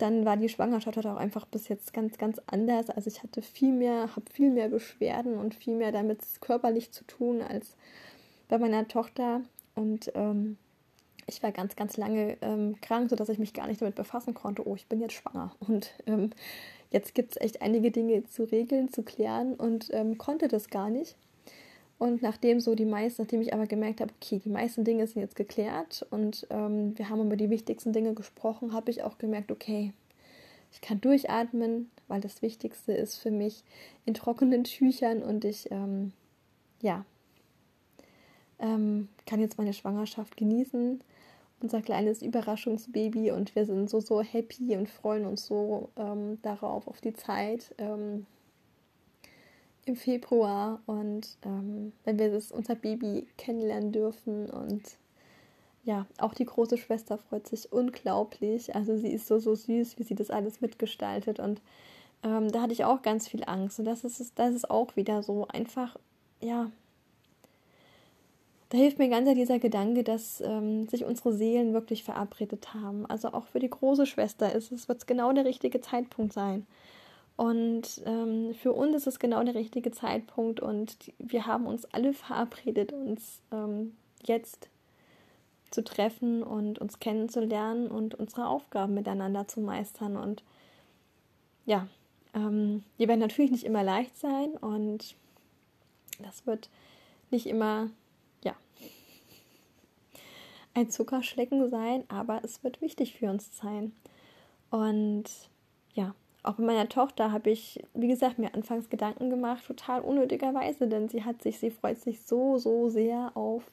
dann 0.00 0.24
war 0.24 0.36
die 0.36 0.48
Schwangerschaft 0.48 0.96
halt 0.96 1.06
auch 1.06 1.16
einfach 1.16 1.44
bis 1.46 1.68
jetzt 1.68 1.92
ganz, 1.92 2.16
ganz 2.16 2.40
anders. 2.46 2.88
Also 2.88 3.08
ich 3.08 3.22
hatte 3.22 3.42
viel 3.42 3.72
mehr, 3.72 4.16
habe 4.16 4.30
viel 4.32 4.50
mehr 4.50 4.70
Beschwerden 4.70 5.36
und 5.36 5.54
viel 5.54 5.76
mehr 5.76 5.92
damit 5.92 6.20
körperlich 6.40 6.90
zu 6.90 7.04
tun 7.04 7.42
als 7.42 7.76
bei 8.48 8.56
meiner 8.56 8.88
Tochter. 8.88 9.42
Und 9.80 10.12
ähm, 10.14 10.58
ich 11.26 11.42
war 11.42 11.52
ganz, 11.52 11.74
ganz 11.74 11.96
lange 11.96 12.36
ähm, 12.42 12.76
krank, 12.82 13.08
sodass 13.08 13.30
ich 13.30 13.38
mich 13.38 13.54
gar 13.54 13.66
nicht 13.66 13.80
damit 13.80 13.94
befassen 13.94 14.34
konnte, 14.34 14.66
oh, 14.66 14.76
ich 14.76 14.86
bin 14.86 15.00
jetzt 15.00 15.14
schwanger. 15.14 15.54
Und 15.60 15.92
ähm, 16.06 16.30
jetzt 16.90 17.14
gibt 17.14 17.32
es 17.32 17.40
echt 17.40 17.62
einige 17.62 17.90
Dinge 17.90 18.24
zu 18.24 18.44
regeln, 18.44 18.92
zu 18.92 19.02
klären 19.02 19.54
und 19.54 19.88
ähm, 19.92 20.18
konnte 20.18 20.48
das 20.48 20.68
gar 20.68 20.90
nicht. 20.90 21.16
Und 21.98 22.22
nachdem 22.22 22.60
so 22.60 22.74
die 22.74 22.84
meisten, 22.84 23.22
nachdem 23.22 23.42
ich 23.42 23.54
aber 23.54 23.66
gemerkt 23.66 24.00
habe, 24.00 24.12
okay, 24.20 24.40
die 24.44 24.48
meisten 24.48 24.84
Dinge 24.84 25.06
sind 25.06 25.22
jetzt 25.22 25.36
geklärt 25.36 26.06
und 26.10 26.46
ähm, 26.50 26.96
wir 26.98 27.08
haben 27.08 27.20
über 27.20 27.36
die 27.36 27.50
wichtigsten 27.50 27.92
Dinge 27.92 28.14
gesprochen, 28.14 28.72
habe 28.72 28.90
ich 28.90 29.02
auch 29.02 29.18
gemerkt, 29.18 29.50
okay, 29.50 29.92
ich 30.72 30.80
kann 30.80 31.00
durchatmen, 31.00 31.90
weil 32.08 32.20
das 32.20 32.42
Wichtigste 32.42 32.92
ist 32.92 33.16
für 33.16 33.30
mich 33.30 33.64
in 34.04 34.14
trockenen 34.14 34.64
Tüchern 34.64 35.22
und 35.22 35.44
ich, 35.44 35.70
ähm, 35.70 36.12
ja, 36.80 37.04
ähm, 38.60 39.08
kann 39.26 39.40
jetzt 39.40 39.58
meine 39.58 39.72
Schwangerschaft 39.72 40.36
genießen. 40.36 41.00
Unser 41.62 41.82
kleines 41.82 42.22
Überraschungsbaby 42.22 43.32
und 43.32 43.54
wir 43.54 43.66
sind 43.66 43.90
so, 43.90 44.00
so 44.00 44.22
happy 44.22 44.76
und 44.76 44.88
freuen 44.88 45.26
uns 45.26 45.46
so 45.46 45.90
ähm, 45.96 46.38
darauf, 46.42 46.88
auf 46.88 47.00
die 47.02 47.12
Zeit 47.12 47.74
ähm, 47.76 48.24
im 49.84 49.96
Februar. 49.96 50.80
Und 50.86 51.36
ähm, 51.44 51.92
wenn 52.04 52.18
wir 52.18 52.30
das, 52.30 52.50
unser 52.50 52.76
Baby 52.76 53.26
kennenlernen 53.36 53.92
dürfen 53.92 54.48
und 54.48 54.82
ja, 55.84 56.06
auch 56.18 56.34
die 56.34 56.44
große 56.44 56.76
Schwester 56.78 57.18
freut 57.18 57.46
sich 57.46 57.72
unglaublich. 57.72 58.74
Also 58.74 58.96
sie 58.96 59.12
ist 59.12 59.26
so, 59.26 59.38
so 59.38 59.54
süß, 59.54 59.98
wie 59.98 60.02
sie 60.02 60.14
das 60.14 60.30
alles 60.30 60.60
mitgestaltet. 60.60 61.40
Und 61.40 61.60
ähm, 62.22 62.50
da 62.52 62.62
hatte 62.62 62.72
ich 62.72 62.84
auch 62.84 63.02
ganz 63.02 63.28
viel 63.28 63.44
Angst. 63.44 63.78
Und 63.78 63.86
das 63.86 64.04
ist, 64.04 64.38
das 64.38 64.54
ist 64.54 64.70
auch 64.70 64.96
wieder 64.96 65.22
so 65.22 65.46
einfach, 65.48 65.96
ja, 66.40 66.70
da 68.70 68.78
hilft 68.78 68.98
mir 68.98 69.08
ganz 69.08 69.28
dieser 69.34 69.58
Gedanke, 69.58 70.04
dass 70.04 70.40
ähm, 70.40 70.88
sich 70.88 71.04
unsere 71.04 71.32
Seelen 71.32 71.74
wirklich 71.74 72.04
verabredet 72.04 72.72
haben. 72.72 73.04
Also 73.06 73.32
auch 73.32 73.46
für 73.46 73.58
die 73.58 73.68
große 73.68 74.06
Schwester 74.06 74.52
ist 74.52 74.70
es, 74.70 74.88
wird 74.88 74.98
es 74.98 75.06
genau 75.06 75.32
der 75.32 75.44
richtige 75.44 75.80
Zeitpunkt 75.80 76.32
sein. 76.32 76.66
Und 77.36 78.02
ähm, 78.06 78.54
für 78.54 78.72
uns 78.72 78.94
ist 78.94 79.06
es 79.08 79.18
genau 79.18 79.42
der 79.42 79.54
richtige 79.54 79.90
Zeitpunkt 79.90 80.60
und 80.60 80.96
wir 81.18 81.46
haben 81.46 81.66
uns 81.66 81.84
alle 81.86 82.12
verabredet, 82.12 82.92
uns 82.92 83.40
ähm, 83.50 83.96
jetzt 84.22 84.68
zu 85.70 85.82
treffen 85.82 86.42
und 86.42 86.78
uns 86.78 87.00
kennenzulernen 87.00 87.88
und 87.88 88.14
unsere 88.14 88.46
Aufgaben 88.46 88.94
miteinander 88.94 89.48
zu 89.48 89.60
meistern. 89.60 90.16
Und 90.16 90.44
ja, 91.66 91.88
ähm, 92.34 92.84
die 92.98 93.08
werden 93.08 93.20
natürlich 93.20 93.50
nicht 93.50 93.64
immer 93.64 93.82
leicht 93.82 94.16
sein 94.18 94.50
und 94.50 95.16
das 96.22 96.46
wird 96.46 96.68
nicht 97.30 97.46
immer 97.46 97.88
ein 100.74 100.90
Zuckerschlecken 100.90 101.70
sein, 101.70 102.04
aber 102.08 102.40
es 102.44 102.62
wird 102.62 102.80
wichtig 102.80 103.14
für 103.14 103.30
uns 103.30 103.56
sein. 103.56 103.92
Und 104.70 105.24
ja, 105.94 106.14
auch 106.42 106.54
bei 106.54 106.64
meiner 106.64 106.88
Tochter 106.88 107.32
habe 107.32 107.50
ich, 107.50 107.82
wie 107.94 108.08
gesagt, 108.08 108.38
mir 108.38 108.54
anfangs 108.54 108.88
Gedanken 108.88 109.30
gemacht, 109.30 109.66
total 109.66 110.00
unnötigerweise, 110.00 110.88
denn 110.88 111.08
sie 111.08 111.24
hat 111.24 111.42
sich, 111.42 111.58
sie 111.58 111.70
freut 111.70 112.00
sich 112.00 112.22
so, 112.22 112.56
so 112.58 112.88
sehr 112.88 113.32
auf 113.36 113.70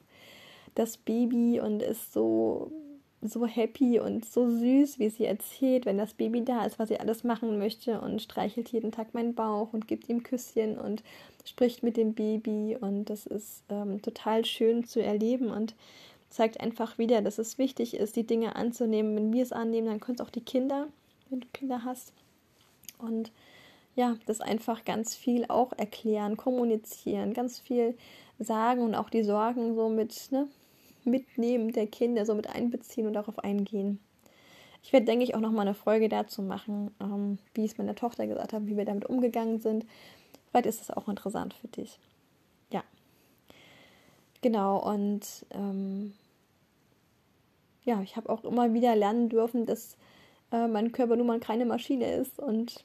das 0.74 0.96
Baby 0.96 1.60
und 1.60 1.82
ist 1.82 2.12
so, 2.12 2.70
so 3.22 3.46
happy 3.46 3.98
und 3.98 4.24
so 4.24 4.48
süß, 4.48 4.98
wie 4.98 5.08
sie 5.08 5.24
erzählt, 5.24 5.86
wenn 5.86 5.98
das 5.98 6.14
Baby 6.14 6.44
da 6.44 6.64
ist, 6.64 6.78
was 6.78 6.88
sie 6.88 7.00
alles 7.00 7.24
machen 7.24 7.58
möchte 7.58 8.00
und 8.00 8.22
streichelt 8.22 8.68
jeden 8.68 8.92
Tag 8.92 9.14
meinen 9.14 9.34
Bauch 9.34 9.72
und 9.72 9.88
gibt 9.88 10.08
ihm 10.08 10.22
Küsschen 10.22 10.78
und 10.78 11.02
spricht 11.44 11.82
mit 11.82 11.96
dem 11.96 12.14
Baby 12.14 12.76
und 12.78 13.06
das 13.06 13.26
ist 13.26 13.64
ähm, 13.70 14.02
total 14.02 14.44
schön 14.44 14.84
zu 14.84 15.02
erleben 15.02 15.50
und 15.50 15.74
zeigt 16.30 16.60
einfach 16.60 16.98
wieder, 16.98 17.22
dass 17.22 17.38
es 17.38 17.58
wichtig 17.58 17.94
ist, 17.94 18.16
die 18.16 18.26
Dinge 18.26 18.56
anzunehmen. 18.56 19.16
Wenn 19.16 19.32
wir 19.32 19.42
es 19.42 19.52
annehmen, 19.52 19.88
dann 19.88 20.00
können 20.00 20.16
es 20.16 20.24
auch 20.24 20.30
die 20.30 20.44
Kinder, 20.44 20.88
wenn 21.30 21.40
du 21.40 21.46
Kinder 21.52 21.84
hast. 21.84 22.12
Und 22.98 23.32
ja, 23.94 24.16
das 24.26 24.40
einfach 24.40 24.84
ganz 24.84 25.16
viel 25.16 25.44
auch 25.48 25.72
erklären, 25.76 26.36
kommunizieren, 26.36 27.32
ganz 27.32 27.58
viel 27.58 27.96
sagen 28.38 28.82
und 28.82 28.94
auch 28.94 29.10
die 29.10 29.24
Sorgen 29.24 29.74
so 29.74 29.88
mit 29.88 30.30
ne, 30.30 30.46
mitnehmen 31.04 31.72
der 31.72 31.86
Kinder, 31.86 32.24
so 32.24 32.34
mit 32.34 32.48
einbeziehen 32.48 33.06
und 33.06 33.14
darauf 33.14 33.38
eingehen. 33.40 33.98
Ich 34.82 34.92
werde, 34.92 35.06
denke 35.06 35.24
ich, 35.24 35.34
auch 35.34 35.40
nochmal 35.40 35.66
eine 35.66 35.74
Folge 35.74 36.08
dazu 36.08 36.42
machen, 36.42 36.94
ähm, 37.00 37.38
wie 37.54 37.64
ich 37.64 37.72
es 37.72 37.78
meiner 37.78 37.96
Tochter 37.96 38.26
gesagt 38.26 38.52
habe, 38.52 38.66
wie 38.66 38.76
wir 38.76 38.84
damit 38.84 39.06
umgegangen 39.06 39.58
sind. 39.58 39.84
Vielleicht 40.50 40.66
ist 40.66 40.82
es 40.82 40.90
auch 40.90 41.08
interessant 41.08 41.54
für 41.54 41.68
dich. 41.68 41.98
Genau, 44.40 44.78
und 44.78 45.46
ähm, 45.50 46.14
ja, 47.84 48.00
ich 48.02 48.16
habe 48.16 48.28
auch 48.28 48.44
immer 48.44 48.72
wieder 48.72 48.94
lernen 48.94 49.28
dürfen, 49.28 49.66
dass 49.66 49.96
äh, 50.52 50.68
mein 50.68 50.92
Körper 50.92 51.16
nun 51.16 51.26
mal 51.26 51.40
keine 51.40 51.66
Maschine 51.66 52.14
ist 52.14 52.38
und 52.38 52.84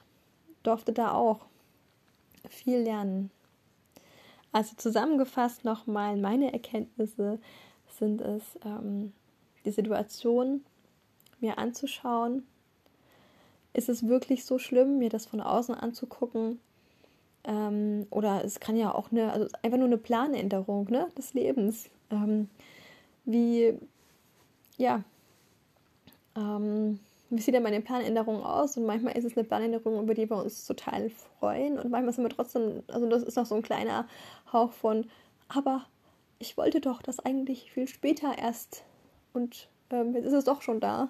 durfte 0.63 0.93
da 0.93 1.11
auch 1.11 1.45
viel 2.49 2.79
lernen. 2.79 3.29
Also 4.51 4.75
zusammengefasst 4.75 5.65
nochmal, 5.65 6.17
meine 6.17 6.53
Erkenntnisse 6.53 7.39
sind 7.99 8.21
es, 8.21 8.43
ähm, 8.65 9.13
die 9.65 9.71
Situation 9.71 10.63
mir 11.39 11.57
anzuschauen. 11.57 12.45
Ist 13.73 13.89
es 13.89 14.07
wirklich 14.07 14.45
so 14.45 14.59
schlimm, 14.59 14.99
mir 14.99 15.09
das 15.09 15.25
von 15.25 15.41
außen 15.41 15.73
anzugucken? 15.75 16.59
Ähm, 17.45 18.07
oder 18.09 18.43
es 18.43 18.59
kann 18.59 18.77
ja 18.77 18.93
auch 18.93 19.11
eine, 19.11 19.31
also 19.31 19.47
einfach 19.61 19.77
nur 19.77 19.87
eine 19.87 19.97
Planänderung 19.97 20.89
ne, 20.89 21.07
des 21.17 21.33
Lebens. 21.33 21.89
Ähm, 22.09 22.49
wie, 23.25 23.77
ja, 24.77 25.03
ähm, 26.35 26.99
wie 27.29 27.41
sieht 27.41 27.53
denn 27.53 27.63
meine 27.63 27.81
Planänderung 27.81 28.43
aus? 28.43 28.77
Und 28.77 28.85
manchmal 28.85 29.17
ist 29.17 29.25
es 29.25 29.35
eine 29.35 29.43
Planänderung, 29.45 30.01
über 30.01 30.13
die 30.13 30.29
wir 30.29 30.37
uns 30.37 30.65
total 30.65 31.09
freuen. 31.09 31.79
Und 31.79 31.89
manchmal 31.89 32.13
sind 32.13 32.23
wir 32.23 32.29
trotzdem, 32.29 32.83
also 32.87 33.09
das 33.09 33.23
ist 33.23 33.35
noch 33.35 33.45
so 33.45 33.55
ein 33.55 33.61
kleiner 33.61 34.07
Hauch 34.51 34.71
von, 34.71 35.05
aber 35.47 35.85
ich 36.39 36.57
wollte 36.57 36.81
doch 36.81 37.01
das 37.01 37.19
eigentlich 37.19 37.71
viel 37.71 37.87
später 37.87 38.37
erst. 38.37 38.83
Und 39.33 39.67
ähm, 39.89 40.13
jetzt 40.13 40.25
ist 40.25 40.33
es 40.33 40.45
doch 40.45 40.61
schon 40.61 40.79
da. 40.79 41.09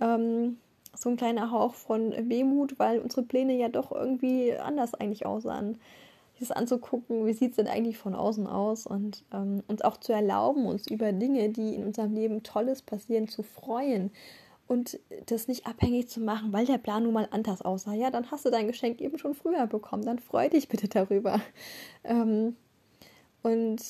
Ähm, 0.00 0.58
so 0.94 1.08
ein 1.08 1.16
kleiner 1.16 1.50
Hauch 1.50 1.74
von 1.74 2.12
Wehmut, 2.28 2.78
weil 2.78 3.00
unsere 3.00 3.22
Pläne 3.22 3.56
ja 3.56 3.68
doch 3.68 3.92
irgendwie 3.92 4.56
anders 4.56 4.94
eigentlich 4.94 5.26
aussahen. 5.26 5.78
Das 6.38 6.50
anzugucken, 6.50 7.26
wie 7.26 7.34
sieht 7.34 7.50
es 7.50 7.56
denn 7.56 7.66
eigentlich 7.66 7.98
von 7.98 8.14
außen 8.14 8.46
aus 8.46 8.86
und 8.86 9.24
ähm, 9.30 9.62
uns 9.68 9.82
auch 9.82 9.98
zu 9.98 10.12
erlauben, 10.14 10.64
uns 10.64 10.86
über 10.86 11.12
Dinge, 11.12 11.50
die 11.50 11.74
in 11.74 11.84
unserem 11.84 12.14
Leben 12.14 12.42
Tolles 12.42 12.80
passieren, 12.80 13.28
zu 13.28 13.42
freuen 13.42 14.10
und 14.70 15.00
das 15.26 15.48
nicht 15.48 15.66
abhängig 15.66 16.08
zu 16.08 16.20
machen, 16.20 16.52
weil 16.52 16.64
der 16.64 16.78
Plan 16.78 17.02
nun 17.02 17.12
mal 17.12 17.28
anders 17.30 17.60
aussah. 17.60 17.92
Ja, 17.92 18.10
dann 18.10 18.30
hast 18.30 18.46
du 18.46 18.50
dein 18.50 18.68
Geschenk 18.68 19.00
eben 19.00 19.18
schon 19.18 19.34
früher 19.34 19.66
bekommen, 19.66 20.04
dann 20.04 20.18
freu 20.18 20.48
dich 20.48 20.68
bitte 20.68 20.88
darüber. 20.88 21.40
Ähm, 22.04 22.56
und 23.42 23.82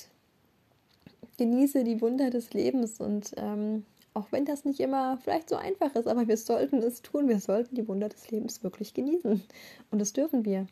genieße 1.39 1.85
die 1.85 2.01
Wunder 2.01 2.31
des 2.31 2.53
Lebens 2.53 3.01
und 3.01 3.33
ähm, 3.37 3.85
auch 4.14 4.33
wenn 4.33 4.44
das 4.44 4.64
nicht 4.64 4.81
immer 4.81 5.18
vielleicht 5.18 5.49
so 5.49 5.57
einfach 5.57 5.94
ist, 5.94 6.09
aber 6.09 6.27
wir 6.27 6.37
sollten 6.37 6.79
es 6.79 7.03
tun. 7.03 7.29
Wir 7.29 7.40
sollten 7.40 7.75
die 7.75 7.87
Wunder 7.87 8.09
des 8.09 8.31
Lebens 8.31 8.62
wirklich 8.62 8.94
genießen. 8.94 9.42
Und 9.90 9.99
das 9.99 10.12
dürfen 10.12 10.44
wir. 10.44 10.66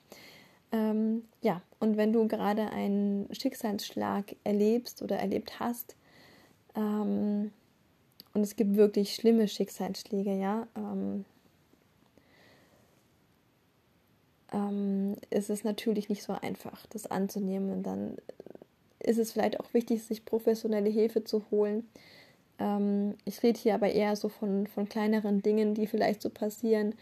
Ähm, 0.73 1.25
ja, 1.41 1.63
und 1.79 1.97
wenn 1.97 2.13
du 2.13 2.27
gerade 2.27 2.71
einen 2.71 3.33
Schicksalsschlag 3.33 4.37
erlebst 4.45 5.03
oder 5.03 5.17
erlebt 5.17 5.61
hast, 5.61 5.97
ähm, 6.75 7.53
und 8.35 8.43
es 8.43 8.57
gibt 8.57 8.77
wirklich 8.77 9.15
schlimme 9.15 9.49
Schicksalsschläge, 9.49 10.33
ja, 10.33 10.67
ähm, 10.77 11.25
ähm, 14.53 15.17
ist 15.31 15.51
es 15.51 15.65
natürlich 15.65 16.09
nicht 16.09 16.23
so 16.23 16.33
einfach, 16.33 16.87
das 16.87 17.07
anzunehmen. 17.07 17.71
Und 17.71 17.83
dann 17.85 18.17
ist 19.01 19.19
es 19.19 19.33
vielleicht 19.33 19.61
auch 19.61 19.73
wichtig, 19.75 20.03
sich 20.03 20.25
professionelle 20.25 20.91
Hilfe 20.91 21.25
zu 21.25 21.45
holen. 21.51 21.89
Ähm, 22.59 23.15
ich 23.25 23.43
rede 23.43 23.59
hier 23.59 23.75
aber 23.75 23.91
eher 23.91 24.17
so 24.17 24.29
von, 24.29 24.67
von 24.67 24.89
kleineren 24.89 25.43
Dingen, 25.43 25.75
die 25.75 25.87
vielleicht 25.87 26.23
so 26.23 26.31
passieren. 26.31 26.95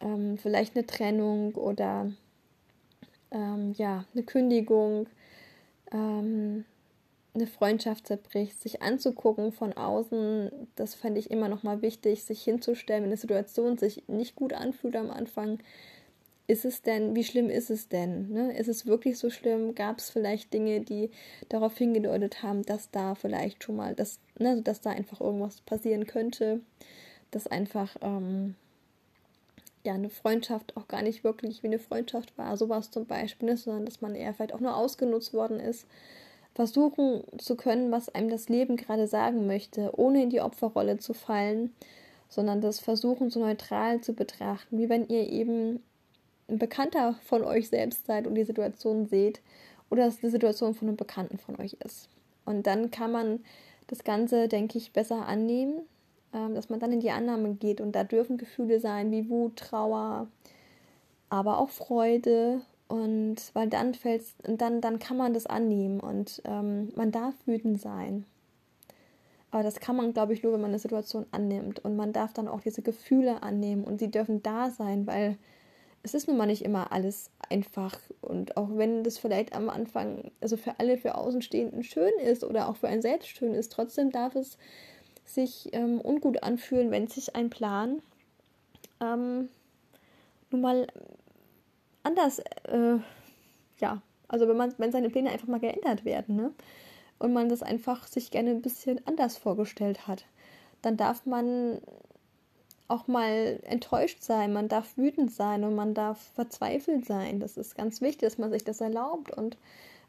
Ähm, 0.00 0.38
vielleicht 0.38 0.76
eine 0.76 0.86
Trennung 0.86 1.54
oder 1.54 2.10
ähm, 3.30 3.72
ja, 3.76 4.04
eine 4.14 4.22
Kündigung. 4.24 5.06
Ähm, 5.92 6.64
eine 7.34 7.46
Freundschaft 7.48 8.06
zerbricht, 8.06 8.60
sich 8.60 8.80
anzugucken 8.80 9.52
von 9.52 9.72
außen, 9.72 10.50
das 10.76 10.94
fände 10.94 11.18
ich 11.18 11.30
immer 11.30 11.48
noch 11.48 11.64
mal 11.64 11.82
wichtig, 11.82 12.22
sich 12.22 12.42
hinzustellen, 12.44 13.02
wenn 13.02 13.10
eine 13.10 13.16
Situation 13.16 13.76
sich 13.76 14.04
nicht 14.06 14.36
gut 14.36 14.52
anfühlt 14.52 14.94
am 14.94 15.10
Anfang. 15.10 15.58
Ist 16.46 16.64
es 16.64 16.82
denn, 16.82 17.16
wie 17.16 17.24
schlimm 17.24 17.48
ist 17.48 17.70
es 17.70 17.88
denn? 17.88 18.30
Ne? 18.30 18.56
Ist 18.56 18.68
es 18.68 18.86
wirklich 18.86 19.18
so 19.18 19.30
schlimm? 19.30 19.74
Gab 19.74 19.98
es 19.98 20.10
vielleicht 20.10 20.52
Dinge, 20.52 20.80
die 20.80 21.10
darauf 21.48 21.76
hingedeutet 21.76 22.42
haben, 22.42 22.62
dass 22.64 22.90
da 22.90 23.14
vielleicht 23.14 23.64
schon 23.64 23.76
mal, 23.76 23.94
dass, 23.94 24.20
ne, 24.38 24.60
dass 24.60 24.82
da 24.82 24.90
einfach 24.90 25.20
irgendwas 25.20 25.62
passieren 25.62 26.06
könnte, 26.06 26.60
dass 27.30 27.46
einfach 27.46 27.96
ähm, 28.02 28.56
ja 29.84 29.94
eine 29.94 30.10
Freundschaft 30.10 30.76
auch 30.76 30.86
gar 30.86 31.00
nicht 31.00 31.24
wirklich 31.24 31.62
wie 31.62 31.68
eine 31.68 31.78
Freundschaft 31.78 32.36
war, 32.36 32.56
sowas 32.58 32.90
zum 32.90 33.06
Beispiel, 33.06 33.48
ne? 33.48 33.56
sondern 33.56 33.86
dass 33.86 34.02
man 34.02 34.14
eher 34.14 34.34
vielleicht 34.34 34.52
auch 34.52 34.60
nur 34.60 34.76
ausgenutzt 34.76 35.32
worden 35.32 35.60
ist 35.60 35.86
versuchen 36.54 37.24
zu 37.38 37.56
können, 37.56 37.90
was 37.90 38.14
einem 38.14 38.30
das 38.30 38.48
Leben 38.48 38.76
gerade 38.76 39.06
sagen 39.06 39.46
möchte, 39.46 39.90
ohne 39.98 40.22
in 40.22 40.30
die 40.30 40.40
Opferrolle 40.40 40.98
zu 40.98 41.12
fallen, 41.12 41.74
sondern 42.28 42.60
das 42.60 42.80
versuchen 42.80 43.30
so 43.30 43.40
neutral 43.40 44.00
zu 44.00 44.14
betrachten, 44.14 44.78
wie 44.78 44.88
wenn 44.88 45.08
ihr 45.08 45.28
eben 45.28 45.82
ein 46.48 46.58
Bekannter 46.58 47.14
von 47.24 47.42
euch 47.44 47.68
selbst 47.68 48.06
seid 48.06 48.26
und 48.26 48.34
die 48.34 48.44
Situation 48.44 49.06
seht 49.06 49.40
oder 49.90 50.06
es 50.06 50.22
eine 50.22 50.30
Situation 50.30 50.74
von 50.74 50.88
einem 50.88 50.96
Bekannten 50.96 51.38
von 51.38 51.58
euch 51.60 51.76
ist. 51.84 52.08
Und 52.44 52.66
dann 52.66 52.90
kann 52.90 53.12
man 53.12 53.40
das 53.86 54.04
Ganze, 54.04 54.48
denke 54.48 54.78
ich, 54.78 54.92
besser 54.92 55.26
annehmen, 55.26 55.82
ähm, 56.32 56.54
dass 56.54 56.68
man 56.68 56.80
dann 56.80 56.92
in 56.92 57.00
die 57.00 57.10
Annahme 57.10 57.54
geht 57.54 57.80
und 57.80 57.92
da 57.92 58.04
dürfen 58.04 58.38
Gefühle 58.38 58.80
sein 58.80 59.10
wie 59.10 59.28
Wut, 59.28 59.56
Trauer, 59.56 60.28
aber 61.28 61.58
auch 61.58 61.70
Freude 61.70 62.60
und 62.88 63.36
weil 63.54 63.68
dann 63.68 63.94
fällt 63.94 64.22
dann, 64.42 64.80
dann 64.80 64.98
kann 64.98 65.16
man 65.16 65.34
das 65.34 65.46
annehmen 65.46 66.00
und 66.00 66.42
ähm, 66.44 66.92
man 66.96 67.12
darf 67.12 67.34
wütend 67.46 67.80
sein. 67.80 68.26
Aber 69.54 69.62
das 69.62 69.78
kann 69.78 69.94
man, 69.94 70.12
glaube 70.12 70.32
ich, 70.32 70.42
nur, 70.42 70.52
wenn 70.52 70.60
man 70.60 70.72
eine 70.72 70.80
Situation 70.80 71.26
annimmt. 71.30 71.78
Und 71.84 71.94
man 71.94 72.12
darf 72.12 72.32
dann 72.32 72.48
auch 72.48 72.60
diese 72.60 72.82
Gefühle 72.82 73.44
annehmen 73.44 73.84
und 73.84 74.00
sie 74.00 74.10
dürfen 74.10 74.42
da 74.42 74.68
sein, 74.70 75.06
weil 75.06 75.36
es 76.04 76.12
ist 76.12 76.28
nun 76.28 76.36
mal 76.36 76.46
nicht 76.46 76.62
immer 76.64 76.92
alles 76.92 77.30
einfach. 77.48 77.98
Und 78.20 78.56
auch 78.56 78.68
wenn 78.72 79.02
das 79.02 79.18
vielleicht 79.18 79.54
am 79.54 79.70
Anfang, 79.70 80.30
also 80.40 80.56
für 80.56 80.78
alle, 80.78 80.98
für 80.98 81.16
Außenstehenden 81.16 81.82
schön 81.82 82.12
ist 82.22 82.44
oder 82.44 82.68
auch 82.68 82.76
für 82.76 82.88
einen 82.88 83.02
selbst 83.02 83.28
schön 83.28 83.54
ist, 83.54 83.72
trotzdem 83.72 84.12
darf 84.12 84.36
es 84.36 84.58
sich 85.24 85.70
ähm, 85.72 86.00
ungut 86.02 86.42
anfühlen, 86.42 86.90
wenn 86.90 87.08
sich 87.08 87.34
ein 87.34 87.48
Plan 87.48 88.02
ähm, 89.00 89.48
nun 90.50 90.60
mal 90.60 90.86
anders, 92.02 92.40
äh, 92.68 92.98
ja, 93.78 94.02
also 94.28 94.46
wenn 94.46 94.58
man, 94.58 94.74
wenn 94.76 94.92
seine 94.92 95.08
Pläne 95.08 95.30
einfach 95.30 95.48
mal 95.48 95.60
geändert 95.60 96.04
werden, 96.04 96.36
ne? 96.36 96.52
Und 97.18 97.32
man 97.32 97.48
das 97.48 97.62
einfach 97.62 98.06
sich 98.06 98.30
gerne 98.30 98.50
ein 98.50 98.60
bisschen 98.60 99.00
anders 99.06 99.38
vorgestellt 99.38 100.06
hat, 100.06 100.26
dann 100.82 100.96
darf 100.96 101.24
man 101.24 101.80
auch 102.88 103.06
mal 103.06 103.60
enttäuscht 103.62 104.22
sein, 104.22 104.52
man 104.52 104.68
darf 104.68 104.96
wütend 104.96 105.32
sein 105.32 105.64
und 105.64 105.74
man 105.74 105.94
darf 105.94 106.20
verzweifelt 106.34 107.06
sein. 107.06 107.40
Das 107.40 107.56
ist 107.56 107.76
ganz 107.76 108.00
wichtig, 108.00 108.28
dass 108.28 108.38
man 108.38 108.50
sich 108.50 108.64
das 108.64 108.80
erlaubt 108.80 109.30
und 109.30 109.56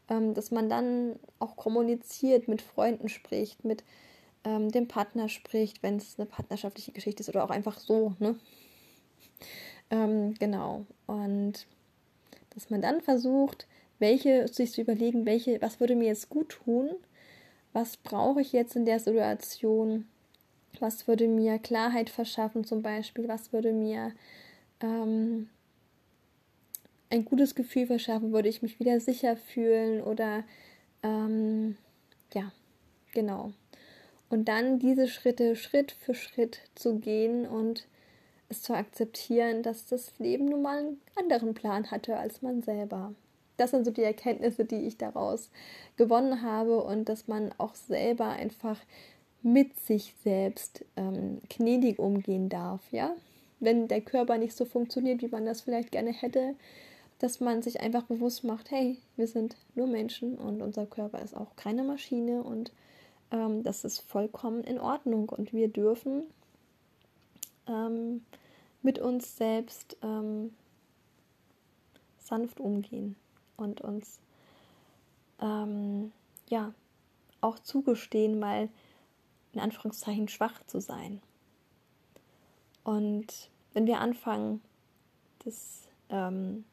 ähm, 0.10 0.34
dass 0.34 0.52
man 0.52 0.70
dann 0.70 1.18
auch 1.40 1.56
kommuniziert, 1.56 2.48
mit 2.48 2.62
Freunden 2.62 3.10
spricht, 3.10 3.64
mit 3.64 3.84
ähm, 4.44 4.72
dem 4.72 4.88
Partner 4.88 5.30
spricht, 5.30 5.84
wenn 5.84 5.98
es 5.98 6.20
eine 6.20 6.26
partnerschaftliche 6.26 6.92
Geschichte 6.92 7.22
ist 7.22 7.30
oder 7.30 7.44
auch 7.44 7.50
einfach 7.50 7.80
so, 7.80 8.14
ne? 8.20 8.36
Ähm, 9.90 10.34
genau. 10.40 10.86
Und 11.08 11.68
dass 12.54 12.70
man 12.70 12.82
dann 12.82 13.02
versucht, 13.02 13.68
welche 14.00 14.48
sich 14.48 14.72
zu 14.72 14.82
überlegen, 14.82 15.26
welche, 15.26 15.62
was 15.62 15.80
würde 15.80 15.96
mir 15.96 16.08
jetzt 16.08 16.30
gut 16.30 16.50
tun, 16.50 16.90
was 17.74 17.98
brauche 17.98 18.42
ich 18.42 18.52
jetzt 18.52 18.76
in 18.76 18.86
der 18.86 19.00
Situation, 19.00 20.08
was 20.82 21.08
würde 21.08 21.28
mir 21.28 21.60
Klarheit 21.60 22.10
verschaffen 22.10 22.64
zum 22.64 22.82
Beispiel, 22.82 23.28
was 23.28 23.54
würde 23.54 23.74
mir 23.74 24.12
ähm, 24.82 25.50
ein 27.10 27.26
gutes 27.26 27.56
Gefühl 27.56 27.88
verschaffen, 27.88 28.34
würde 28.34 28.50
ich 28.50 28.62
mich 28.62 28.80
wieder 28.80 29.00
sicher 29.00 29.38
fühlen 29.38 30.02
oder 30.02 30.44
ähm, 31.04 31.78
ja, 32.34 32.52
genau. 33.14 33.54
Und 34.30 34.48
dann 34.48 34.80
diese 34.80 35.08
Schritte 35.08 35.56
Schritt 35.56 35.92
für 35.92 36.16
Schritt 36.16 36.60
zu 36.74 37.00
gehen 37.00 37.48
und 37.48 37.88
es 38.50 38.62
zu 38.62 38.74
akzeptieren, 38.74 39.64
dass 39.64 39.86
das 39.86 40.18
Leben 40.20 40.46
nun 40.46 40.62
mal 40.62 40.80
einen 40.80 41.02
anderen 41.16 41.54
Plan 41.54 41.90
hatte 41.92 42.18
als 42.18 42.42
man 42.42 42.62
selber. 42.62 43.14
Das 43.58 43.72
sind 43.72 43.86
so 43.86 43.92
die 43.92 44.04
Erkenntnisse, 44.04 44.66
die 44.66 44.86
ich 44.88 44.98
daraus 44.98 45.50
gewonnen 45.96 46.42
habe 46.42 46.84
und 46.84 47.08
dass 47.08 47.28
man 47.28 47.54
auch 47.58 47.76
selber 47.76 48.28
einfach 48.28 48.80
mit 49.46 49.80
sich 49.80 50.16
selbst 50.24 50.84
ähm, 50.96 51.40
gnädig 51.50 52.00
umgehen 52.00 52.50
darf, 52.50 52.82
ja. 52.92 53.16
Wenn 53.60 53.88
der 53.88 54.02
Körper 54.02 54.40
nicht 54.40 54.58
so 54.58 54.66
funktioniert, 54.66 55.22
wie 55.22 55.28
man 55.28 55.46
das 55.46 55.62
vielleicht 55.62 55.92
gerne 55.92 56.12
hätte, 56.12 56.56
dass 57.20 57.40
man 57.40 57.62
sich 57.62 57.80
einfach 57.80 58.04
bewusst 58.04 58.44
macht, 58.44 58.72
hey, 58.72 58.98
wir 59.16 59.28
sind 59.28 59.56
nur 59.76 59.86
Menschen 59.86 60.40
und 60.40 60.64
unser 60.64 60.88
Körper 60.88 61.22
ist 61.22 61.38
auch 61.38 61.56
keine 61.56 61.84
Maschine 61.84 62.42
und 62.42 62.72
ähm, 63.30 63.62
das 63.62 63.86
ist 63.86 64.00
vollkommen 64.00 64.64
in 64.64 64.80
Ordnung 64.80 65.30
und 65.30 65.54
wir 65.54 65.68
dürfen 65.68 66.24
ähm, 67.68 68.26
mit 68.82 68.98
uns 68.98 69.38
selbst 69.38 69.96
ähm, 70.02 70.56
sanft 72.18 72.60
umgehen 72.60 73.16
und 73.58 73.82
uns 73.82 74.20
ähm, 75.40 76.12
ja 76.50 76.74
auch 77.42 77.60
zugestehen, 77.60 78.40
mal 78.40 78.70
in 79.56 79.62
Anführungszeichen 79.62 80.28
schwach 80.28 80.63
zu 80.68 80.80
sein. 80.80 81.22
Und 82.84 83.50
wenn 83.74 83.88
wir 83.88 84.00
anfangen, 84.00 84.62
das 85.44 85.88
ähm, 86.10 86.65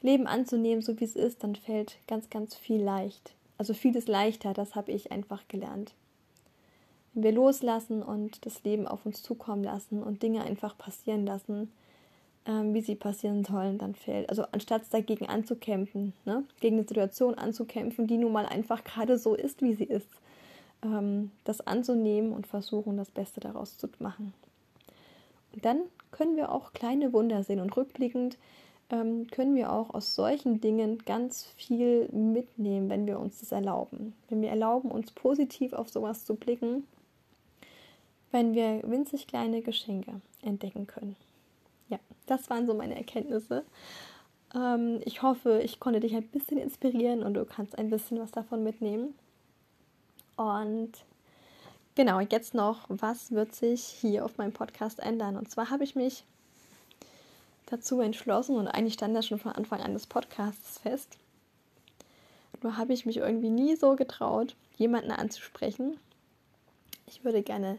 Leben 0.00 0.26
anzunehmen, 0.26 0.82
so 0.82 0.98
wie 0.98 1.04
es 1.04 1.16
ist, 1.16 1.44
dann 1.44 1.54
fällt 1.54 1.98
ganz, 2.06 2.30
ganz 2.30 2.54
viel 2.54 2.82
leicht. 2.82 3.34
Also 3.58 3.74
vieles 3.74 4.06
leichter, 4.06 4.52
das 4.54 4.74
habe 4.74 4.92
ich 4.92 5.12
einfach 5.12 5.46
gelernt 5.48 5.94
wenn 7.16 7.22
wir 7.22 7.32
loslassen 7.32 8.02
und 8.02 8.44
das 8.44 8.62
Leben 8.62 8.86
auf 8.86 9.06
uns 9.06 9.22
zukommen 9.22 9.64
lassen 9.64 10.02
und 10.02 10.22
Dinge 10.22 10.44
einfach 10.44 10.76
passieren 10.76 11.24
lassen, 11.24 11.72
ähm, 12.44 12.74
wie 12.74 12.82
sie 12.82 12.94
passieren 12.94 13.42
sollen, 13.42 13.78
dann 13.78 13.94
fällt. 13.94 14.28
Also 14.28 14.44
anstatt 14.52 14.82
dagegen 14.90 15.26
anzukämpfen, 15.26 16.12
ne? 16.26 16.44
gegen 16.60 16.76
eine 16.76 16.86
Situation 16.86 17.34
anzukämpfen, 17.34 18.06
die 18.06 18.18
nun 18.18 18.32
mal 18.32 18.44
einfach 18.44 18.84
gerade 18.84 19.16
so 19.18 19.34
ist, 19.34 19.62
wie 19.62 19.74
sie 19.74 19.84
ist, 19.84 20.08
das 21.44 21.66
anzunehmen 21.66 22.32
und 22.32 22.46
versuchen, 22.46 22.96
das 22.96 23.10
Beste 23.10 23.40
daraus 23.40 23.76
zu 23.76 23.88
machen. 23.98 24.32
Und 25.52 25.64
dann 25.64 25.80
können 26.12 26.36
wir 26.36 26.52
auch 26.52 26.72
kleine 26.74 27.12
Wunder 27.12 27.42
sehen 27.42 27.60
und 27.60 27.76
rückblickend 27.76 28.38
ähm, 28.90 29.26
können 29.28 29.56
wir 29.56 29.72
auch 29.72 29.94
aus 29.94 30.14
solchen 30.14 30.60
Dingen 30.60 30.98
ganz 31.04 31.46
viel 31.56 32.08
mitnehmen, 32.12 32.88
wenn 32.88 33.06
wir 33.06 33.18
uns 33.18 33.40
das 33.40 33.50
erlauben. 33.50 34.14
Wenn 34.28 34.42
wir 34.42 34.50
erlauben, 34.50 34.92
uns 34.92 35.10
positiv 35.10 35.72
auf 35.72 35.88
sowas 35.88 36.24
zu 36.24 36.36
blicken 36.36 36.84
wenn 38.36 38.54
wir 38.54 38.82
winzig 38.84 39.26
kleine 39.26 39.62
Geschenke 39.62 40.20
entdecken 40.42 40.86
können. 40.86 41.16
Ja, 41.88 41.98
das 42.26 42.50
waren 42.50 42.66
so 42.66 42.74
meine 42.74 42.96
Erkenntnisse. 42.96 43.64
Ähm, 44.54 45.00
ich 45.06 45.22
hoffe, 45.22 45.60
ich 45.64 45.80
konnte 45.80 46.00
dich 46.00 46.14
ein 46.14 46.28
bisschen 46.28 46.58
inspirieren 46.58 47.22
und 47.22 47.32
du 47.34 47.46
kannst 47.46 47.78
ein 47.78 47.88
bisschen 47.88 48.18
was 48.18 48.32
davon 48.32 48.62
mitnehmen. 48.62 49.14
Und 50.36 50.92
genau, 51.94 52.20
jetzt 52.20 52.54
noch, 52.54 52.86
was 52.88 53.32
wird 53.32 53.54
sich 53.54 53.82
hier 53.82 54.24
auf 54.24 54.36
meinem 54.38 54.52
Podcast 54.52 55.00
ändern? 55.00 55.36
Und 55.36 55.50
zwar 55.50 55.70
habe 55.70 55.84
ich 55.84 55.96
mich 55.96 56.24
dazu 57.66 58.00
entschlossen 58.00 58.56
und 58.56 58.68
eigentlich 58.68 58.94
stand 58.94 59.16
das 59.16 59.26
schon 59.26 59.38
von 59.38 59.52
Anfang 59.52 59.80
an 59.80 59.92
des 59.92 60.06
Podcasts 60.06 60.78
fest. 60.78 61.18
Nur 62.62 62.76
habe 62.76 62.92
ich 62.92 63.06
mich 63.06 63.18
irgendwie 63.18 63.50
nie 63.50 63.76
so 63.76 63.96
getraut, 63.96 64.54
jemanden 64.76 65.10
anzusprechen. 65.10 65.98
Ich 67.06 67.24
würde 67.24 67.42
gerne 67.42 67.78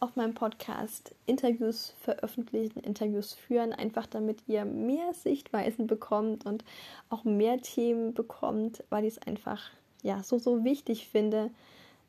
auf 0.00 0.16
meinem 0.16 0.34
Podcast 0.34 1.14
Interviews 1.24 1.94
veröffentlichen, 2.02 2.80
Interviews 2.80 3.32
führen, 3.32 3.72
einfach 3.72 4.06
damit 4.06 4.40
ihr 4.46 4.64
mehr 4.64 5.14
Sichtweisen 5.14 5.86
bekommt 5.86 6.44
und 6.44 6.64
auch 7.08 7.24
mehr 7.24 7.60
Themen 7.62 8.12
bekommt, 8.12 8.84
weil 8.90 9.04
ich 9.04 9.16
es 9.16 9.22
einfach 9.26 9.70
ja 10.02 10.22
so 10.22 10.38
so 10.38 10.64
wichtig 10.64 11.08
finde 11.08 11.50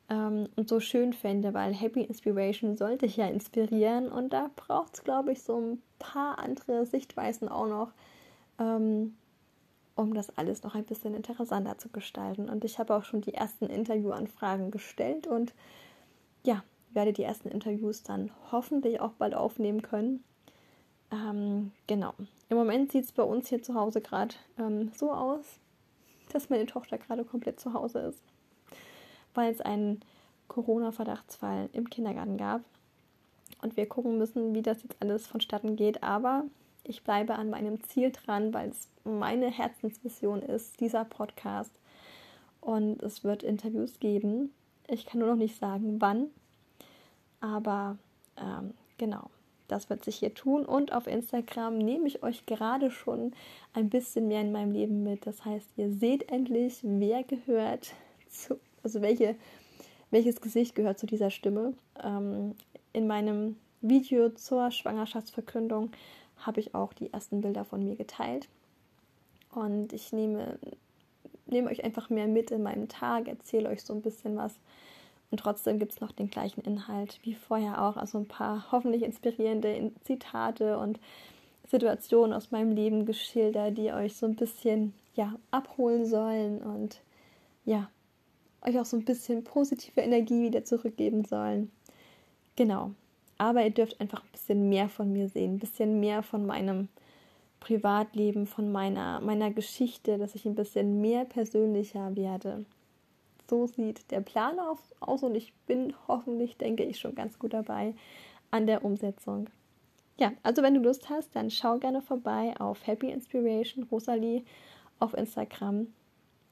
ähm, 0.08 0.48
und 0.56 0.68
so 0.68 0.80
schön 0.80 1.12
finde, 1.12 1.54
weil 1.54 1.74
Happy 1.74 2.02
Inspiration 2.02 2.76
sollte 2.76 3.06
ich 3.06 3.16
ja 3.16 3.26
inspirieren 3.26 4.10
und 4.10 4.32
da 4.32 4.50
braucht 4.56 4.94
es 4.94 5.04
glaube 5.04 5.32
ich 5.32 5.42
so 5.42 5.60
ein 5.60 5.82
paar 5.98 6.38
andere 6.38 6.86
Sichtweisen 6.86 7.48
auch 7.48 7.66
noch, 7.66 7.92
ähm, 8.58 9.16
um 9.94 10.14
das 10.14 10.36
alles 10.36 10.62
noch 10.62 10.74
ein 10.74 10.84
bisschen 10.84 11.14
interessanter 11.14 11.76
zu 11.76 11.88
gestalten. 11.88 12.48
Und 12.48 12.64
ich 12.64 12.78
habe 12.78 12.94
auch 12.94 13.04
schon 13.04 13.20
die 13.20 13.34
ersten 13.34 13.66
Interviewanfragen 13.66 14.70
gestellt 14.70 15.26
und 15.26 15.52
ja, 16.44 16.62
werde 16.92 17.12
die 17.12 17.24
ersten 17.24 17.48
Interviews 17.48 18.02
dann 18.02 18.30
hoffentlich 18.50 19.00
auch 19.00 19.12
bald 19.12 19.34
aufnehmen 19.34 19.82
können. 19.82 20.24
Ähm, 21.10 21.72
genau. 21.86 22.14
Im 22.48 22.56
Moment 22.56 22.92
sieht 22.92 23.04
es 23.04 23.12
bei 23.12 23.22
uns 23.22 23.48
hier 23.48 23.62
zu 23.62 23.74
Hause 23.74 24.00
gerade 24.00 24.34
ähm, 24.58 24.92
so 24.94 25.12
aus, 25.12 25.58
dass 26.32 26.50
meine 26.50 26.66
Tochter 26.66 26.98
gerade 26.98 27.24
komplett 27.24 27.60
zu 27.60 27.72
Hause 27.72 28.00
ist. 28.00 28.22
Weil 29.34 29.52
es 29.52 29.60
einen 29.60 30.00
Corona-Verdachtsfall 30.48 31.68
im 31.72 31.88
Kindergarten 31.90 32.36
gab. 32.36 32.62
Und 33.62 33.76
wir 33.76 33.86
gucken 33.86 34.18
müssen, 34.18 34.54
wie 34.54 34.62
das 34.62 34.82
jetzt 34.82 34.96
alles 35.00 35.26
vonstatten 35.26 35.76
geht. 35.76 36.02
Aber 36.02 36.44
ich 36.84 37.02
bleibe 37.02 37.34
an 37.34 37.50
meinem 37.50 37.82
Ziel 37.82 38.12
dran, 38.12 38.54
weil 38.54 38.70
es 38.70 38.88
meine 39.04 39.50
Herzensmission 39.50 40.42
ist, 40.42 40.80
dieser 40.80 41.04
Podcast. 41.04 41.72
Und 42.60 43.02
es 43.02 43.24
wird 43.24 43.42
Interviews 43.42 44.00
geben. 44.00 44.52
Ich 44.86 45.06
kann 45.06 45.20
nur 45.20 45.30
noch 45.30 45.36
nicht 45.36 45.58
sagen, 45.58 46.00
wann. 46.00 46.28
Aber 47.40 47.98
ähm, 48.36 48.74
genau, 48.96 49.30
das 49.68 49.90
wird 49.90 50.04
sich 50.04 50.16
hier 50.16 50.34
tun. 50.34 50.64
Und 50.64 50.92
auf 50.92 51.06
Instagram 51.06 51.78
nehme 51.78 52.06
ich 52.06 52.22
euch 52.22 52.46
gerade 52.46 52.90
schon 52.90 53.32
ein 53.74 53.90
bisschen 53.90 54.28
mehr 54.28 54.40
in 54.40 54.52
meinem 54.52 54.72
Leben 54.72 55.02
mit. 55.02 55.26
Das 55.26 55.44
heißt, 55.44 55.68
ihr 55.76 55.92
seht 55.92 56.30
endlich, 56.30 56.80
wer 56.82 57.22
gehört 57.22 57.92
zu, 58.28 58.58
also 58.82 59.02
welche, 59.02 59.36
welches 60.10 60.40
Gesicht 60.40 60.74
gehört 60.74 60.98
zu 60.98 61.06
dieser 61.06 61.30
Stimme. 61.30 61.74
Ähm, 62.02 62.54
in 62.92 63.06
meinem 63.06 63.56
Video 63.80 64.30
zur 64.30 64.70
Schwangerschaftsverkündung 64.70 65.90
habe 66.38 66.60
ich 66.60 66.74
auch 66.74 66.92
die 66.92 67.12
ersten 67.12 67.40
Bilder 67.40 67.64
von 67.64 67.82
mir 67.84 67.96
geteilt. 67.96 68.48
Und 69.54 69.92
ich 69.92 70.12
nehme, 70.12 70.58
nehme 71.46 71.70
euch 71.70 71.84
einfach 71.84 72.10
mehr 72.10 72.26
mit 72.26 72.50
in 72.50 72.62
meinem 72.62 72.88
Tag, 72.88 73.28
erzähle 73.28 73.68
euch 73.68 73.82
so 73.82 73.92
ein 73.92 74.02
bisschen 74.02 74.36
was. 74.36 74.54
Und 75.30 75.40
trotzdem 75.40 75.78
gibt 75.78 75.92
es 75.92 76.00
noch 76.00 76.12
den 76.12 76.30
gleichen 76.30 76.62
Inhalt 76.62 77.18
wie 77.22 77.34
vorher 77.34 77.82
auch. 77.82 77.96
Also 77.96 78.18
ein 78.18 78.28
paar 78.28 78.70
hoffentlich 78.72 79.02
inspirierende 79.02 79.92
Zitate 80.04 80.78
und 80.78 80.98
Situationen 81.66 82.32
aus 82.32 82.50
meinem 82.50 82.72
Leben 82.72 83.04
geschildert, 83.04 83.76
die 83.76 83.92
euch 83.92 84.16
so 84.16 84.26
ein 84.26 84.36
bisschen 84.36 84.94
ja, 85.14 85.34
abholen 85.50 86.06
sollen 86.06 86.62
und 86.62 87.00
ja, 87.64 87.90
euch 88.62 88.78
auch 88.78 88.84
so 88.84 88.96
ein 88.96 89.04
bisschen 89.04 89.44
positive 89.44 90.00
Energie 90.00 90.42
wieder 90.42 90.64
zurückgeben 90.64 91.24
sollen. 91.24 91.70
Genau. 92.56 92.92
Aber 93.38 93.62
ihr 93.62 93.70
dürft 93.70 94.00
einfach 94.00 94.22
ein 94.22 94.32
bisschen 94.32 94.68
mehr 94.68 94.88
von 94.88 95.12
mir 95.12 95.28
sehen, 95.28 95.54
ein 95.54 95.58
bisschen 95.58 96.00
mehr 96.00 96.22
von 96.22 96.44
meinem 96.44 96.88
Privatleben, 97.60 98.46
von 98.46 98.70
meiner, 98.72 99.20
meiner 99.20 99.50
Geschichte, 99.50 100.18
dass 100.18 100.34
ich 100.34 100.44
ein 100.44 100.54
bisschen 100.54 101.00
mehr 101.00 101.24
persönlicher 101.24 102.16
werde. 102.16 102.64
So 103.48 103.66
sieht 103.66 104.10
der 104.10 104.20
Plan 104.20 104.58
aus 105.00 105.22
und 105.22 105.34
ich 105.34 105.52
bin 105.66 105.94
hoffentlich, 106.06 106.56
denke 106.56 106.84
ich, 106.84 106.98
schon 106.98 107.14
ganz 107.14 107.38
gut 107.38 107.54
dabei 107.54 107.94
an 108.50 108.66
der 108.66 108.84
Umsetzung. 108.84 109.48
Ja, 110.18 110.32
also 110.42 110.62
wenn 110.62 110.74
du 110.74 110.80
Lust 110.80 111.08
hast, 111.08 111.34
dann 111.36 111.50
schau 111.50 111.78
gerne 111.78 112.02
vorbei 112.02 112.54
auf 112.58 112.86
Happy 112.86 113.10
Inspiration 113.10 113.84
Rosalie 113.84 114.42
auf 114.98 115.14
Instagram. 115.14 115.86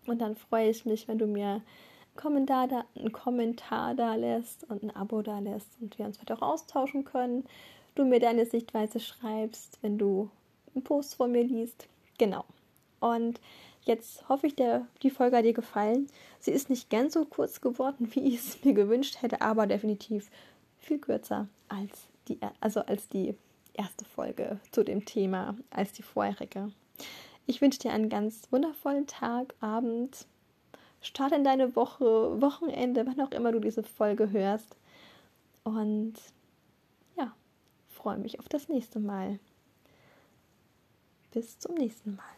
Und 0.07 0.21
dann 0.21 0.37
freue 0.37 0.71
ich 0.71 0.85
mich, 0.85 1.09
wenn 1.09 1.19
du 1.19 1.27
mir 1.27 1.62
Kommentar 2.17 2.69
da, 2.69 2.85
einen 2.97 3.13
Kommentar 3.13 3.95
da 3.95 4.15
lässt 4.15 4.65
und 4.65 4.83
ein 4.83 4.95
Abo 4.95 5.23
da 5.23 5.39
lässt 5.39 5.69
und 5.81 5.99
wir 5.99 6.07
uns 6.07 6.19
weiter 6.21 6.37
auch 6.37 6.55
austauschen 6.55 7.05
können. 7.05 7.45
Du 7.95 8.05
mir 8.05 8.21
deine 8.21 8.47
Sichtweise 8.47 9.01
schreibst, 9.01 9.79
wenn 9.83 9.99
du 9.99 10.31
einen 10.75 10.85
Post 10.85 11.15
von 11.15 11.33
mir 11.33 11.45
liest. 11.45 11.87
Genau. 12.19 12.45
Und 13.01 13.41
jetzt 13.83 14.29
hoffe 14.29 14.47
ich, 14.47 14.55
der, 14.55 14.87
die 15.03 15.11
Folge 15.11 15.37
hat 15.37 15.45
dir 15.45 15.53
gefallen. 15.53 16.09
Sie 16.41 16.51
ist 16.51 16.71
nicht 16.71 16.91
ganz 16.91 17.15
so 17.15 17.25
kurz 17.25 17.61
geworden, 17.61 18.11
wie 18.15 18.21
ich 18.21 18.37
es 18.37 18.65
mir 18.65 18.75
gewünscht 18.75 19.23
hätte, 19.23 19.41
aber 19.41 19.67
definitiv 19.67 20.31
viel 20.79 20.99
kürzer 20.99 21.49
als 21.69 22.07
die, 22.29 22.39
also 22.61 22.81
als 22.81 23.09
die 23.09 23.35
erste 23.75 24.05
Folge 24.05 24.59
zu 24.73 24.85
dem 24.85 25.05
Thema, 25.05 25.57
als 25.71 25.93
die 25.93 26.03
vorherige. 26.03 26.73
Ich 27.47 27.61
wünsche 27.61 27.79
dir 27.79 27.93
einen 27.93 28.09
ganz 28.09 28.49
wundervollen 28.51 29.07
Tag, 29.07 29.55
Abend, 29.61 30.27
Start 31.01 31.33
in 31.33 31.45
deine 31.45 31.77
Woche, 31.77 32.41
Wochenende, 32.41 33.07
wann 33.07 33.21
auch 33.21 33.31
immer 33.31 33.53
du 33.53 33.61
diese 33.61 33.83
Folge 33.83 34.31
hörst. 34.31 34.77
Und 35.65 36.15
ja, 37.17 37.35
freue 37.89 38.19
mich 38.19 38.39
auf 38.39 38.49
das 38.49 38.69
nächste 38.69 39.01
Mal. 39.01 39.39
Bis 41.33 41.59
zum 41.59 41.75
nächsten 41.75 42.17
Mal. 42.17 42.36